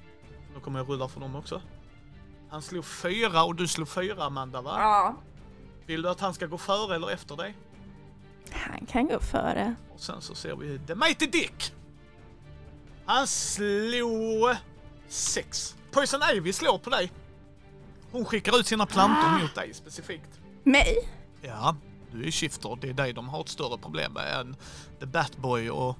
Då 0.54 0.60
kommer 0.60 0.80
jag 0.80 0.90
rulla 0.90 1.08
för 1.08 1.20
dem 1.20 1.36
också. 1.36 1.62
Han 2.50 2.62
slog 2.62 2.86
fyra 2.86 3.44
och 3.44 3.56
du 3.56 3.68
slog 3.68 3.90
fyra 3.90 4.24
Amanda 4.24 4.62
va? 4.62 4.76
Ja. 4.80 5.16
Vill 5.86 6.02
du 6.02 6.10
att 6.10 6.20
han 6.20 6.34
ska 6.34 6.46
gå 6.46 6.58
före 6.58 6.96
eller 6.96 7.10
efter 7.10 7.36
dig? 7.36 7.56
Han 8.52 8.86
kan 8.86 9.08
gå 9.08 9.20
före. 9.20 9.76
Och 9.94 10.00
sen 10.00 10.22
så 10.22 10.36
ser 10.36 10.56
vi 10.56 10.80
The 10.88 10.96
Mighty 10.96 11.26
Dick. 11.28 11.74
Han 13.06 13.28
slog 13.28 14.56
sex. 15.08 15.76
Poison 15.92 16.22
Ivy 16.34 16.54
slår 16.54 16.78
på 16.78 16.90
dig. 16.90 17.12
Hon 18.12 18.26
skickar 18.26 18.60
ut 18.60 18.68
sina 18.68 18.86
plantor 18.86 19.42
mot 19.42 19.56
dig 19.56 19.74
specifikt. 19.74 20.40
Mig? 20.64 21.10
Ja. 21.42 21.76
Du 22.12 22.28
är 22.28 22.32
Shifter, 22.32 22.78
det 22.82 22.90
är 22.90 22.94
dig 22.94 23.14
de 23.14 23.30
har 23.30 23.42
ett 23.42 23.50
större 23.50 23.78
problem 23.78 24.14
med 24.14 24.40
än 24.40 24.56
The 25.00 25.06
Batboy 25.06 25.70
och 25.70 25.98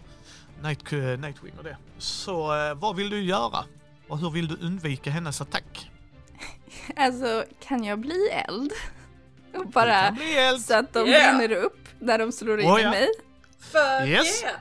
Night, 0.64 0.92
Nightwing 0.92 1.58
och 1.58 1.64
det. 1.64 1.78
Så 1.98 2.56
eh, 2.56 2.74
vad 2.74 2.96
vill 2.96 3.10
du 3.10 3.22
göra? 3.22 3.66
Och 4.10 4.20
hur 4.20 4.30
vill 4.30 4.48
du 4.48 4.56
undvika 4.66 5.10
hennes 5.12 5.42
attack? 5.42 5.92
Alltså, 6.96 7.46
kan 7.60 7.84
jag 7.84 8.00
bli 8.00 8.30
eld? 8.48 8.72
Och 9.54 9.68
bara 9.68 10.08
eld. 10.22 10.62
så 10.62 10.74
att 10.76 10.94
de 10.94 11.08
Yeah. 11.08 11.38
brinner 11.38 11.56
upp 11.56 11.88
när 12.00 12.18
de 12.18 12.32
slår 12.32 12.60
in 12.60 12.70
Oh, 12.72 12.80
i 12.80 12.84
ja. 12.84 12.90
mig. 12.90 13.08
Fuck 13.60 14.08
Yes. 14.10 14.44
yeah! 14.44 14.56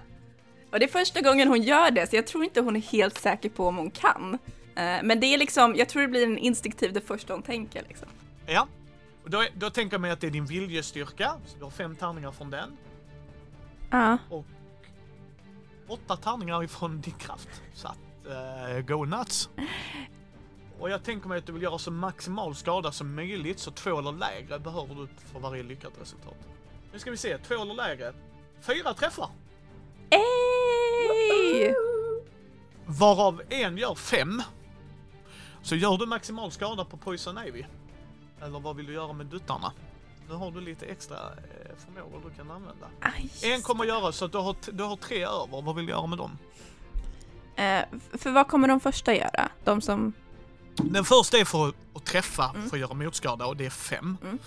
Och 0.72 0.78
det 0.78 0.84
är 0.84 0.88
första 0.88 1.20
gången 1.20 1.48
hon 1.48 1.62
gör 1.62 1.90
det, 1.90 2.06
så 2.10 2.16
jag 2.16 2.26
tror 2.26 2.44
inte 2.44 2.60
hon 2.60 2.76
är 2.76 2.80
helt 2.80 3.18
säker 3.18 3.48
på 3.48 3.66
om 3.68 3.76
hon 3.76 3.90
kan. 3.90 4.38
Eh, 4.76 4.98
Men 5.02 5.20
det 5.20 5.26
är 5.26 5.38
liksom, 5.38 5.74
jag 5.76 5.88
tror 5.88 6.02
det 6.02 6.08
blir 6.08 6.24
en 6.26 6.38
instinktiv 6.38 6.92
det 6.92 7.00
första 7.00 7.32
hon 7.32 7.42
tänker 7.42 7.84
liksom. 7.88 8.08
Ja. 8.46 8.66
Och 9.24 9.30
då, 9.30 9.44
då 9.54 9.70
tänker 9.70 9.94
jag 9.94 10.00
mig 10.00 10.10
att 10.10 10.20
det 10.20 10.26
är 10.26 10.30
din 10.30 10.46
viljestyrka, 10.46 11.32
så 11.46 11.58
du 11.58 11.64
har 11.64 11.70
fem 11.70 11.96
tärningar 11.96 12.32
från 12.32 12.50
den. 12.50 12.76
Ja. 13.90 14.18
åtta 15.88 16.16
tärningar 16.16 16.64
ifrån 16.64 17.00
din 17.00 17.14
kraft. 17.14 17.48
Så 17.74 17.88
att, 17.88 17.98
uh, 18.28 18.80
go 18.80 19.04
nuts. 19.04 19.48
Och 20.78 20.90
jag 20.90 21.04
tänker 21.04 21.28
mig 21.28 21.38
att 21.38 21.46
du 21.46 21.52
vill 21.52 21.62
göra 21.62 21.78
så 21.78 21.90
maximal 21.90 22.54
skada 22.54 22.92
som 22.92 23.14
möjligt, 23.14 23.58
så 23.58 23.70
två 23.70 23.98
eller 23.98 24.12
lägre 24.12 24.58
behöver 24.58 24.94
du 24.94 25.08
för 25.32 25.40
varje 25.40 25.62
lyckat 25.62 25.92
resultat. 26.00 26.36
Nu 26.92 26.98
ska 26.98 27.10
vi 27.10 27.16
se, 27.16 27.38
två 27.38 27.54
eller 27.54 27.74
lägre. 27.74 28.12
Fyra 28.60 28.94
träffar! 28.94 29.30
Ey! 30.10 31.74
Varav 32.86 33.42
en 33.48 33.76
gör 33.76 33.94
fem. 33.94 34.42
Så 35.62 35.76
gör 35.76 35.96
du 35.96 36.06
maximal 36.06 36.50
skada 36.50 36.84
på 36.84 36.96
Poison 36.96 37.38
Ivy. 37.46 37.64
Eller 38.42 38.60
vad 38.60 38.76
vill 38.76 38.86
du 38.86 38.92
göra 38.92 39.12
med 39.12 39.26
duttarna? 39.26 39.72
Nu 40.28 40.34
har 40.34 40.50
du 40.50 40.60
lite 40.60 40.86
extra 40.86 41.16
eh, 41.16 41.76
förmågor 41.76 42.22
du 42.24 42.34
kan 42.36 42.50
använda. 42.50 42.86
Aj, 43.00 43.30
En 43.42 43.62
kommer 43.62 43.84
göra 43.84 44.12
så 44.12 44.24
att 44.24 44.32
du 44.32 44.38
har, 44.38 44.56
du 44.72 44.82
har 44.82 44.96
tre 44.96 45.24
över. 45.24 45.62
Vad 45.62 45.76
vill 45.76 45.86
du 45.86 45.92
göra 45.92 46.06
med 46.06 46.18
dem? 46.18 46.38
Eh, 47.58 47.84
för 48.18 48.30
vad 48.30 48.48
kommer 48.48 48.68
de 48.68 48.80
första 48.80 49.14
göra? 49.14 49.48
De 49.64 49.80
som... 49.80 50.12
Den 50.76 51.04
första 51.04 51.38
är 51.38 51.44
för 51.44 51.72
att 51.94 52.04
träffa, 52.04 52.50
Mm. 52.54 52.68
för 52.70 52.76
att 52.76 52.80
göra 52.80 52.94
motskada 52.94 53.46
och 53.46 53.56
det 53.56 53.66
är 53.66 53.70
fem. 53.70 54.16
Mm. 54.22 54.38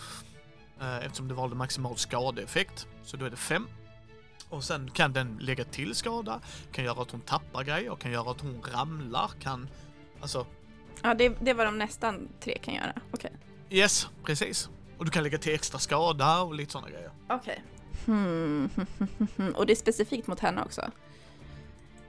Eh, 0.82 1.06
Eftersom 1.06 1.28
du 1.28 1.36
valde 1.36 1.56
maximal 1.56 1.98
skadeeffekt, 1.98 2.88
så 3.04 3.18
då 3.18 3.26
är 3.26 3.30
det 3.30 3.36
fem. 3.36 3.68
Och 4.50 4.64
sen 4.64 4.92
kan 4.92 5.14
den 5.14 5.38
lägga 5.42 5.64
till 5.64 5.96
skada, 5.96 6.40
kan 6.72 6.84
göra 6.86 7.02
att 7.02 7.12
hon 7.12 7.22
tappar 7.22 7.64
grejer, 7.64 7.96
kan 7.96 8.12
göra 8.12 8.32
att 8.32 8.42
hon 8.42 8.62
ramlar, 8.74 9.32
kan... 9.40 9.68
Alltså, 10.22 10.46
Ja, 11.04 11.14
det, 11.14 11.30
det 11.42 11.54
var 11.54 11.66
de 11.66 11.78
nästan 11.78 12.30
tre 12.40 12.58
kan 12.58 12.74
göra. 12.74 12.94
Okej. 13.12 13.32
yes, 13.70 14.08
precis. 14.24 14.70
Och 14.98 15.06
du 15.06 15.12
kan 15.12 15.24
lägga 15.24 15.38
till 15.38 15.54
extra 15.54 15.80
skada 15.80 16.42
och 16.42 16.54
lite 16.56 16.72
sådana 16.72 16.90
grejer. 16.90 17.12
Okej. 17.30 17.64
Hmm. 18.06 18.70
Och 19.56 19.66
det 19.66 19.74
är 19.74 19.76
specifikt 19.76 20.28
mot 20.28 20.40
henne 20.40 20.64
också? 20.64 20.92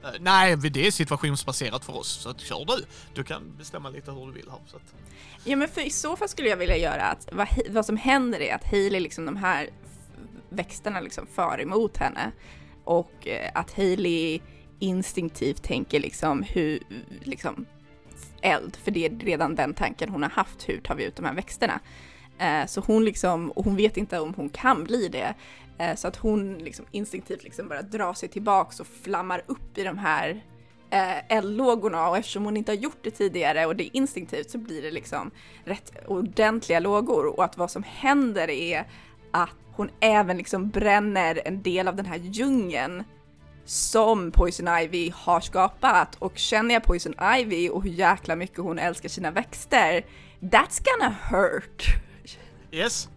Eh, 0.05 0.11
nej, 0.21 0.57
det 0.57 0.87
är 0.87 0.91
situationsbaserat 0.91 1.85
för 1.85 1.97
oss, 1.97 2.09
så 2.09 2.29
att 2.29 2.41
kör 2.41 2.65
du. 2.65 2.85
Du 3.15 3.25
kan 3.25 3.57
bestämma 3.59 3.91
lite 3.91 4.11
hur 4.11 4.27
du 4.27 4.33
vill 4.33 4.51
här. 4.51 4.61
Så 4.67 4.77
att, 4.77 4.95
Ja 5.45 5.57
men 5.57 5.69
för 5.69 5.81
i 5.81 5.91
så 5.91 6.17
fall 6.17 6.29
skulle 6.29 6.49
jag 6.49 6.57
vilja 6.57 6.77
göra 6.77 7.03
att 7.03 7.29
vad, 7.33 7.49
vad 7.71 7.87
som 7.87 7.97
händer 7.97 8.41
är 8.41 8.55
att 8.55 8.65
Hailey 8.65 9.01
liksom 9.01 9.25
de 9.25 9.37
här 9.37 9.69
växterna 10.49 11.01
liksom 11.01 11.27
far 11.27 11.61
emot 11.61 11.97
henne 11.97 12.33
och 12.85 13.29
eh, 13.29 13.51
att 13.55 13.77
Hailey 13.77 14.41
instinktivt 14.79 15.63
tänker 15.63 16.01
liksom 16.01 16.43
hur, 16.43 16.83
liksom 17.23 17.67
eld, 18.41 18.77
för 18.77 18.91
det 18.91 19.07
är 19.07 19.11
redan 19.11 19.55
den 19.55 19.75
tanken 19.75 20.09
hon 20.09 20.23
har 20.23 20.31
haft, 20.31 20.69
hur 20.69 20.81
tar 20.81 20.95
vi 20.95 21.05
ut 21.05 21.17
de 21.17 21.25
här 21.25 21.35
växterna? 21.35 21.81
Eh, 22.39 22.67
så 22.67 22.81
hon 22.81 23.05
liksom, 23.05 23.51
och 23.51 23.65
hon 23.65 23.77
vet 23.77 23.97
inte 23.97 24.21
om 24.21 24.35
hon 24.35 24.49
kan 24.49 24.85
bli 24.85 25.09
det, 25.09 25.35
Eh, 25.79 25.95
så 25.95 26.09
att 26.09 26.17
hon 26.17 26.59
liksom 26.59 26.85
instinktivt 26.91 27.45
liksom 27.45 27.69
bara 27.69 27.83
drar 27.83 28.15
sig 28.15 28.29
tillbaks 28.29 28.81
och 28.81 28.87
flammar 28.87 29.43
upp 29.47 29.79
i 29.79 29.83
de 29.83 29.99
här 29.99 30.45
eh, 30.91 31.37
eldlågorna 31.37 32.09
och 32.09 32.17
eftersom 32.17 32.45
hon 32.45 32.57
inte 32.57 32.73
har 32.73 32.77
gjort 32.77 32.99
det 33.03 33.11
tidigare 33.11 33.67
och 33.67 33.77
det 33.77 33.85
är 33.85 33.97
instinktivt 33.97 34.51
så 34.51 34.59
blir 34.59 34.83
det 34.83 34.91
liksom 34.91 35.31
rätt 35.65 35.93
ordentliga 36.07 36.81
lågor 36.81 37.27
och 37.27 37.45
att 37.45 37.57
vad 37.57 37.71
som 37.71 37.83
händer 37.83 38.51
är 38.51 38.85
att 39.31 39.51
hon 39.73 39.91
även 40.01 40.37
liksom 40.37 40.71
bränner 40.71 41.43
en 41.45 41.63
del 41.63 41.89
av 41.89 41.97
den 41.97 42.07
här 42.07 42.17
djungeln 42.17 43.05
som 43.65 44.31
Poison 44.31 44.69
Ivy 44.79 45.13
har 45.15 45.41
skapat 45.41 46.17
och 46.19 46.39
känner 46.39 46.75
jag 46.75 46.83
Poison 46.83 47.15
Ivy 47.39 47.69
och 47.69 47.83
hur 47.83 47.91
jäkla 47.91 48.37
mycket 48.37 48.59
hon 48.59 48.79
älskar 48.79 49.09
sina 49.09 49.31
växter, 49.31 50.05
that's 50.41 50.83
gonna 50.85 51.17
hurt. 51.31 51.85
yes. 52.71 53.09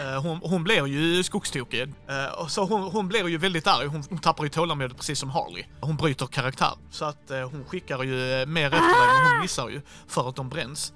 Eh, 0.00 0.22
hon, 0.22 0.40
hon 0.42 0.64
blir 0.64 0.86
ju 0.86 1.22
skogstokig. 1.22 1.82
Eh, 2.08 2.46
så 2.46 2.64
hon, 2.64 2.82
hon 2.82 3.08
blir 3.08 3.28
ju 3.28 3.38
väldigt 3.38 3.66
arg. 3.66 3.86
Hon, 3.86 4.04
hon 4.08 4.18
tappar 4.18 4.44
ju 4.44 4.50
tålamodet 4.50 4.96
precis 4.96 5.18
som 5.18 5.30
Harley. 5.30 5.64
Hon 5.80 5.96
bryter 5.96 6.26
karaktär. 6.26 6.72
Så 6.90 7.04
att 7.04 7.30
eh, 7.30 7.50
hon 7.50 7.64
skickar 7.64 8.02
ju 8.02 8.46
mer 8.46 8.66
efter 8.66 8.78
dig, 8.78 9.06
men 9.22 9.32
hon 9.32 9.40
missar 9.40 9.68
ju 9.68 9.80
för 10.06 10.28
att 10.28 10.36
de 10.36 10.48
bränns. 10.48 10.92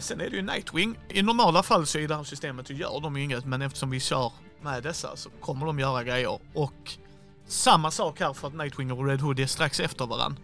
Sen 0.00 0.20
är 0.20 0.30
det 0.30 0.36
ju 0.36 0.42
Nightwing. 0.42 0.98
I 1.08 1.22
normala 1.22 1.62
fall 1.62 1.86
så 1.86 1.98
i 1.98 2.06
det 2.06 2.16
här 2.16 2.24
systemet 2.24 2.66
så 2.66 2.72
gör 2.72 3.00
de 3.00 3.16
ju 3.16 3.22
inget, 3.22 3.44
men 3.44 3.62
eftersom 3.62 3.90
vi 3.90 4.00
kör 4.00 4.32
med 4.62 4.82
dessa 4.82 5.16
så 5.16 5.30
kommer 5.30 5.66
de 5.66 5.78
göra 5.78 6.04
grejer. 6.04 6.38
Och 6.54 6.92
samma 7.46 7.90
sak 7.90 8.20
här 8.20 8.32
för 8.32 8.48
att 8.48 8.54
Nightwing 8.54 8.92
och 8.92 9.06
Red 9.06 9.20
Hood 9.20 9.40
är 9.40 9.46
strax 9.46 9.80
efter 9.80 10.06
varann. 10.06 10.38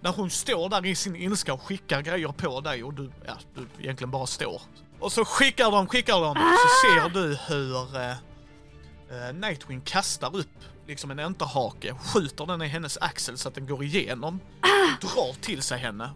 När 0.00 0.12
hon 0.12 0.30
står 0.30 0.68
där 0.68 0.86
i 0.86 0.94
sin 0.94 1.16
ilska 1.16 1.54
och 1.54 1.62
skickar 1.62 2.02
grejer 2.02 2.28
på 2.28 2.60
dig 2.60 2.84
och 2.84 2.94
du, 2.94 3.10
ja, 3.26 3.32
du 3.54 3.84
egentligen 3.84 4.10
bara 4.10 4.26
står. 4.26 4.62
Och 5.00 5.12
så 5.12 5.24
skickar 5.24 5.70
de, 5.70 5.88
skickar 5.88 6.20
de, 6.20 6.34
så 6.34 6.68
ser 6.86 7.08
du 7.08 7.36
hur 7.48 7.96
eh, 7.96 8.10
eh, 8.10 9.34
Nightwing 9.34 9.80
kastar 9.80 10.36
upp 10.36 10.64
liksom 10.86 11.10
en 11.10 11.18
enterhake, 11.18 11.94
skjuter 11.94 12.46
den 12.46 12.62
i 12.62 12.66
hennes 12.66 12.98
axel 13.00 13.38
så 13.38 13.48
att 13.48 13.54
den 13.54 13.66
går 13.66 13.84
igenom, 13.84 14.40
drar 15.00 15.40
till 15.40 15.62
sig 15.62 15.78
henne. 15.78 16.10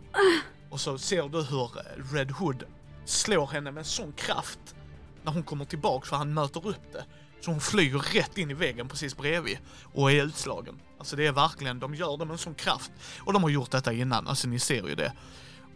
Och 0.70 0.81
så 0.81 0.99
ser 0.99 1.29
du 1.29 1.42
hur 1.42 1.64
eh, 1.79 2.14
Red 2.14 2.31
Hood 2.31 2.62
slår 3.05 3.47
henne 3.47 3.70
med 3.70 3.87
sån 3.87 4.12
kraft 4.12 4.75
när 5.23 5.33
hon 5.33 5.42
kommer 5.42 5.64
tillbaka 5.64 6.07
för 6.07 6.16
han 6.16 6.35
möter 6.35 6.68
upp 6.68 6.92
det. 6.92 7.05
Så 7.40 7.51
hon 7.51 7.61
flyger 7.61 7.99
rätt 7.99 8.38
in 8.38 8.51
i 8.51 8.55
väggen 8.55 8.88
precis 8.88 9.16
bredvid 9.16 9.59
och 9.92 10.12
är 10.12 10.25
utslagen. 10.25 10.81
Alltså 10.99 11.16
det 11.16 11.27
är 11.27 11.33
verkligen, 11.33 11.79
de 11.79 11.94
gör 11.94 12.16
det 12.16 12.25
med 12.25 12.33
en 12.33 12.38
sån 12.38 12.55
kraft. 12.55 12.92
Och 13.18 13.33
de 13.33 13.42
har 13.42 13.51
gjort 13.51 13.70
detta 13.70 13.92
innan, 13.92 14.29
alltså 14.29 14.49
ni 14.49 14.59
ser 14.59 14.88
ju 14.88 14.94
det. 14.94 15.12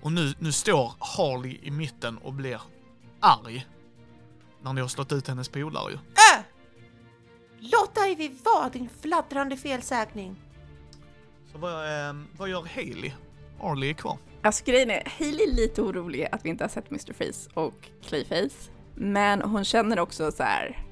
Och 0.02 0.12
nu, 0.12 0.34
nu 0.38 0.52
står 0.52 0.92
Harley 0.98 1.58
i 1.62 1.70
mitten 1.70 2.18
och 2.18 2.32
blir 2.32 2.60
arg. 3.20 3.66
När 4.62 4.72
ni 4.72 4.80
har 4.80 4.88
slått 4.88 5.12
ut 5.12 5.28
hennes 5.28 5.48
polare 5.48 5.90
ju. 5.92 5.94
Äh! 5.96 6.44
Låt 7.58 7.98
Ivy 8.06 8.30
vara 8.44 8.68
din 8.68 8.88
fladdrande 9.00 9.56
felsägning. 9.56 10.36
Så 11.52 11.58
vad, 11.58 12.08
eh, 12.08 12.14
vad 12.36 12.48
gör 12.48 12.62
Haley? 12.74 13.12
Harley 13.60 13.90
är 13.90 13.94
kvar. 13.94 14.18
Alltså 14.42 14.64
grejen 14.64 14.90
är, 14.90 15.12
Hailey 15.18 15.42
är 15.46 15.54
lite 15.54 15.82
orolig 15.82 16.28
att 16.32 16.44
vi 16.44 16.48
inte 16.48 16.64
har 16.64 16.68
sett 16.68 16.90
Mr. 16.90 17.12
Freeze 17.12 17.50
och 17.54 17.88
Clayface. 18.02 18.70
Men 18.94 19.42
hon 19.42 19.64
känner 19.64 19.98
också 19.98 20.32
så 20.32 20.42
här. 20.42 20.84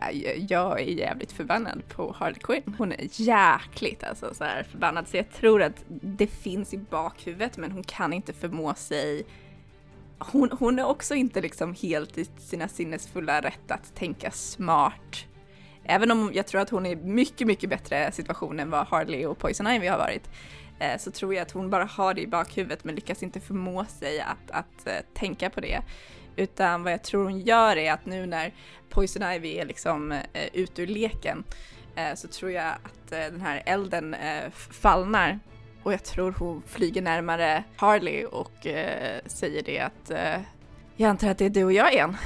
"Äh, 0.00 0.44
Jag 0.48 0.80
är 0.80 0.84
jävligt 0.84 1.32
förbannad 1.32 1.88
på 1.88 2.12
Harley 2.18 2.38
Quinn. 2.40 2.74
Hon 2.78 2.92
är 2.92 3.08
jäkligt 3.10 4.04
alltså 4.04 4.34
så 4.34 4.44
här 4.44 4.62
förbannad. 4.62 5.08
Så 5.08 5.16
jag 5.16 5.30
tror 5.32 5.62
att 5.62 5.84
det 5.88 6.26
finns 6.26 6.74
i 6.74 6.78
bakhuvudet 6.78 7.56
men 7.56 7.72
hon 7.72 7.84
kan 7.84 8.12
inte 8.12 8.32
förmå 8.32 8.74
sig. 8.74 9.26
Hon, 10.18 10.50
hon 10.58 10.78
är 10.78 10.86
också 10.86 11.14
inte 11.14 11.40
liksom 11.40 11.74
helt 11.74 12.18
i 12.18 12.24
sina 12.24 12.68
sinnesfulla 12.68 13.40
rätt 13.40 13.70
att 13.70 13.94
tänka 13.94 14.30
smart. 14.30 15.26
Även 15.84 16.10
om 16.10 16.30
jag 16.34 16.46
tror 16.46 16.60
att 16.60 16.70
hon 16.70 16.86
är 16.86 16.90
i 16.90 16.96
mycket, 16.96 17.46
mycket 17.46 17.70
bättre 17.70 18.12
situation 18.12 18.60
än 18.60 18.70
vad 18.70 18.86
Harley 18.86 19.26
och 19.26 19.38
Poison 19.38 19.66
Ivy 19.66 19.86
har 19.86 19.98
varit 19.98 20.30
eh, 20.78 20.98
så 20.98 21.10
tror 21.10 21.34
jag 21.34 21.42
att 21.42 21.50
hon 21.50 21.70
bara 21.70 21.84
har 21.84 22.14
det 22.14 22.20
i 22.20 22.26
bakhuvudet 22.26 22.84
men 22.84 22.94
lyckas 22.94 23.22
inte 23.22 23.40
förmå 23.40 23.84
sig 23.84 24.20
att, 24.20 24.50
att 24.50 24.86
eh, 24.86 24.94
tänka 25.14 25.50
på 25.50 25.60
det. 25.60 25.82
Utan 26.36 26.82
vad 26.82 26.92
jag 26.92 27.04
tror 27.04 27.24
hon 27.24 27.40
gör 27.40 27.76
är 27.76 27.92
att 27.92 28.06
nu 28.06 28.26
när 28.26 28.54
Poison 28.90 29.32
Ivy 29.32 29.58
är 29.58 29.66
liksom 29.66 30.12
eh, 30.12 30.22
ute 30.52 30.82
ur 30.82 30.86
leken 30.86 31.44
eh, 31.96 32.14
så 32.14 32.28
tror 32.28 32.50
jag 32.50 32.66
att 32.66 33.10
den 33.10 33.40
här 33.40 33.62
elden 33.66 34.16
fallnar 34.70 35.38
och 35.86 35.92
jag 35.92 36.04
tror 36.04 36.34
hon 36.38 36.62
flyger 36.66 37.02
närmare 37.02 37.64
Harley 37.76 38.24
och 38.24 38.66
eh, 38.66 39.20
säger 39.26 39.62
det 39.62 39.80
att 39.80 40.10
eh, 40.10 40.40
jag 40.96 41.10
antar 41.10 41.28
att 41.28 41.38
det 41.38 41.44
är 41.44 41.50
du 41.50 41.64
och 41.64 41.72
jag 41.72 41.92
igen. 41.92 42.16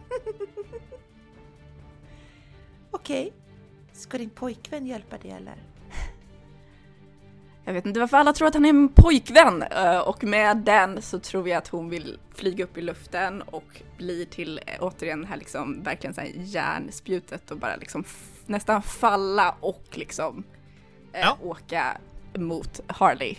Okej. 2.90 3.32
Ska 3.92 4.18
din 4.18 4.30
pojkvän 4.30 4.86
hjälpa 4.86 5.18
dig 5.18 5.30
eller? 5.30 5.54
Jag 7.64 7.74
vet 7.74 7.86
inte 7.86 8.00
varför 8.00 8.16
alla 8.16 8.32
tror 8.32 8.48
att 8.48 8.54
han 8.54 8.64
är 8.64 8.68
en 8.68 8.88
pojkvän 8.88 9.62
eh, 9.62 9.98
och 9.98 10.24
med 10.24 10.56
den 10.56 11.02
så 11.02 11.18
tror 11.18 11.48
jag 11.48 11.58
att 11.58 11.68
hon 11.68 11.90
vill 11.90 12.18
flyga 12.34 12.64
upp 12.64 12.78
i 12.78 12.82
luften 12.82 13.42
och 13.42 13.82
blir 13.96 14.24
till 14.24 14.60
eh, 14.66 14.74
återigen 14.80 15.20
det 15.20 15.26
här 15.26 15.36
liksom 15.36 15.82
verkligen 15.82 16.14
så 16.14 16.20
här 16.20 16.32
järnspjutet 16.34 17.50
och 17.50 17.58
bara 17.58 17.76
liksom 17.76 18.04
nästan 18.46 18.82
falla 18.82 19.54
och 19.60 19.84
liksom 19.92 20.44
Ja. 21.20 21.38
åka 21.42 21.98
mot 22.38 22.80
Harley. 22.86 23.36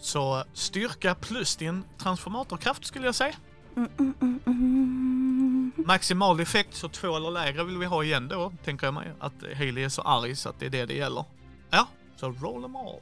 Så 0.00 0.44
styrka 0.52 1.14
plus 1.14 1.56
din 1.56 1.84
transformatorkraft 1.98 2.84
skulle 2.84 3.06
jag 3.06 3.14
säga. 3.14 3.34
Mm, 3.76 3.88
mm, 3.98 4.14
mm, 4.20 4.40
mm. 4.46 5.72
Maximal 5.86 6.40
effekt, 6.40 6.74
så 6.74 6.88
två 6.88 7.16
eller 7.16 7.30
lägre 7.30 7.64
vill 7.64 7.78
vi 7.78 7.86
ha 7.86 8.04
igen 8.04 8.28
då, 8.28 8.52
tänker 8.64 8.86
jag 8.86 8.94
mig. 8.94 9.12
Att 9.18 9.32
Haley 9.56 9.84
är 9.84 9.88
så 9.88 10.02
arg 10.02 10.36
så 10.36 10.48
att 10.48 10.60
det 10.60 10.66
är 10.66 10.70
det 10.70 10.86
det 10.86 10.94
gäller. 10.94 11.24
Ja, 11.70 11.86
så 12.16 12.30
roll 12.30 12.62
them 12.62 12.76
all. 12.76 12.98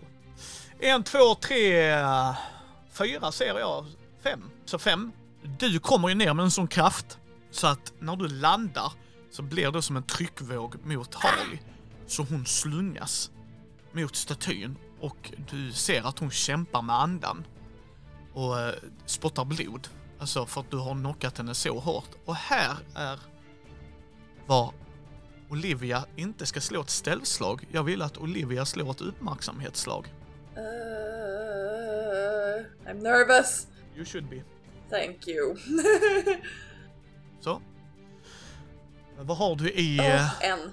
En, 0.80 1.02
två, 1.02 1.34
tre, 1.34 1.94
fyra 2.92 3.32
ser 3.32 3.58
jag. 3.58 3.86
Fem. 4.22 4.50
Så 4.64 4.78
fem. 4.78 5.12
Du 5.58 5.78
kommer 5.78 6.08
ju 6.08 6.14
ner 6.14 6.34
med 6.34 6.42
en 6.42 6.50
sån 6.50 6.68
kraft 6.68 7.18
så 7.50 7.66
att 7.66 7.92
när 7.98 8.16
du 8.16 8.28
landar 8.28 8.92
så 9.30 9.42
blir 9.42 9.70
det 9.70 9.82
som 9.82 9.96
en 9.96 10.02
tryckvåg 10.02 10.76
mot 10.84 11.14
Harley. 11.14 11.58
Så 12.06 12.22
hon 12.22 12.46
slungas 12.46 13.30
mot 13.96 14.16
statyn 14.16 14.76
och 15.00 15.32
du 15.50 15.72
ser 15.72 16.02
att 16.08 16.18
hon 16.18 16.30
kämpar 16.30 16.82
med 16.82 16.96
andan 16.96 17.46
och 18.32 18.60
eh, 18.60 18.74
spottar 19.06 19.44
blod. 19.44 19.88
Alltså 20.18 20.46
för 20.46 20.60
att 20.60 20.70
du 20.70 20.76
har 20.76 20.94
knockat 20.94 21.38
henne 21.38 21.54
så 21.54 21.78
hårt. 21.78 22.10
Och 22.24 22.34
här 22.34 22.76
är 22.94 23.18
var 24.46 24.72
Olivia 25.50 26.04
inte 26.16 26.46
ska 26.46 26.60
slå 26.60 26.80
ett 26.80 26.90
ställslag. 26.90 27.66
Jag 27.72 27.84
vill 27.84 28.02
att 28.02 28.18
Olivia 28.18 28.64
slår 28.64 28.90
ett 28.90 29.00
uppmärksamhetsslag. 29.00 30.14
Uh, 30.56 30.62
I'm 32.86 33.02
nervous. 33.02 33.66
You 33.96 34.04
should 34.04 34.28
be. 34.28 34.42
Thank 34.90 35.28
you. 35.28 35.56
Så. 37.40 37.62
Vad 39.18 39.36
har 39.36 39.56
du 39.56 39.70
i... 39.70 40.00
oh, 40.00 40.44
en. 40.44 40.72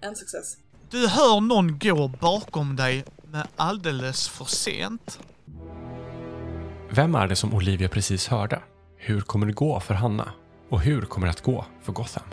En 0.00 0.16
success. 0.16 0.56
Du 0.92 1.08
hör 1.08 1.40
någon 1.40 1.78
gå 1.78 2.08
bakom 2.08 2.76
dig 2.76 3.04
med 3.30 3.46
alldeles 3.56 4.28
för 4.28 4.44
sent. 4.44 5.18
Vem 6.90 7.14
är 7.14 7.26
det 7.26 7.36
som 7.36 7.54
Olivia 7.54 7.88
precis 7.88 8.28
hörde? 8.28 8.62
Hur 8.96 9.20
kommer 9.20 9.46
det 9.46 9.52
gå 9.52 9.80
för 9.80 9.94
Hanna? 9.94 10.32
Och 10.70 10.80
hur 10.80 11.02
kommer 11.02 11.26
det 11.26 11.30
att 11.30 11.42
gå 11.42 11.64
för 11.82 11.92
Gotham? 11.92 12.24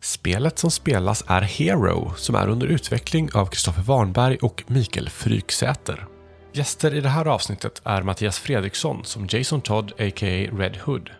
Spelet 0.00 0.58
som 0.58 0.70
spelas 0.70 1.24
är 1.26 1.40
Hero 1.40 2.14
som 2.16 2.34
är 2.34 2.48
under 2.48 2.66
utveckling 2.66 3.30
av 3.34 3.46
Kristoffer 3.46 3.82
Warnberg 3.82 4.36
och 4.36 4.64
Mikael 4.66 5.08
Fryksäter. 5.08 6.06
Gäster 6.52 6.94
i 6.94 7.00
det 7.00 7.08
här 7.08 7.26
avsnittet 7.26 7.82
är 7.84 8.02
Mattias 8.02 8.38
Fredriksson 8.38 9.04
som 9.04 9.26
Jason 9.30 9.60
Todd 9.60 9.92
a.k.a. 9.92 10.56
Red 10.58 10.76
Hood, 10.76 11.10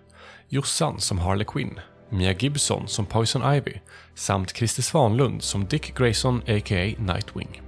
Jossan 0.48 1.00
som 1.00 1.18
Harley 1.18 1.44
Quinn, 1.44 1.80
Mia 2.10 2.32
Gibson 2.32 2.88
som 2.88 3.06
Poison 3.06 3.42
Ivy 3.42 3.80
samt 4.14 4.56
Christer 4.56 4.82
Svanlund 4.82 5.42
som 5.42 5.66
Dick 5.66 5.94
Grayson 5.94 6.42
a.k.a. 6.46 6.94
Nightwing. 6.98 7.67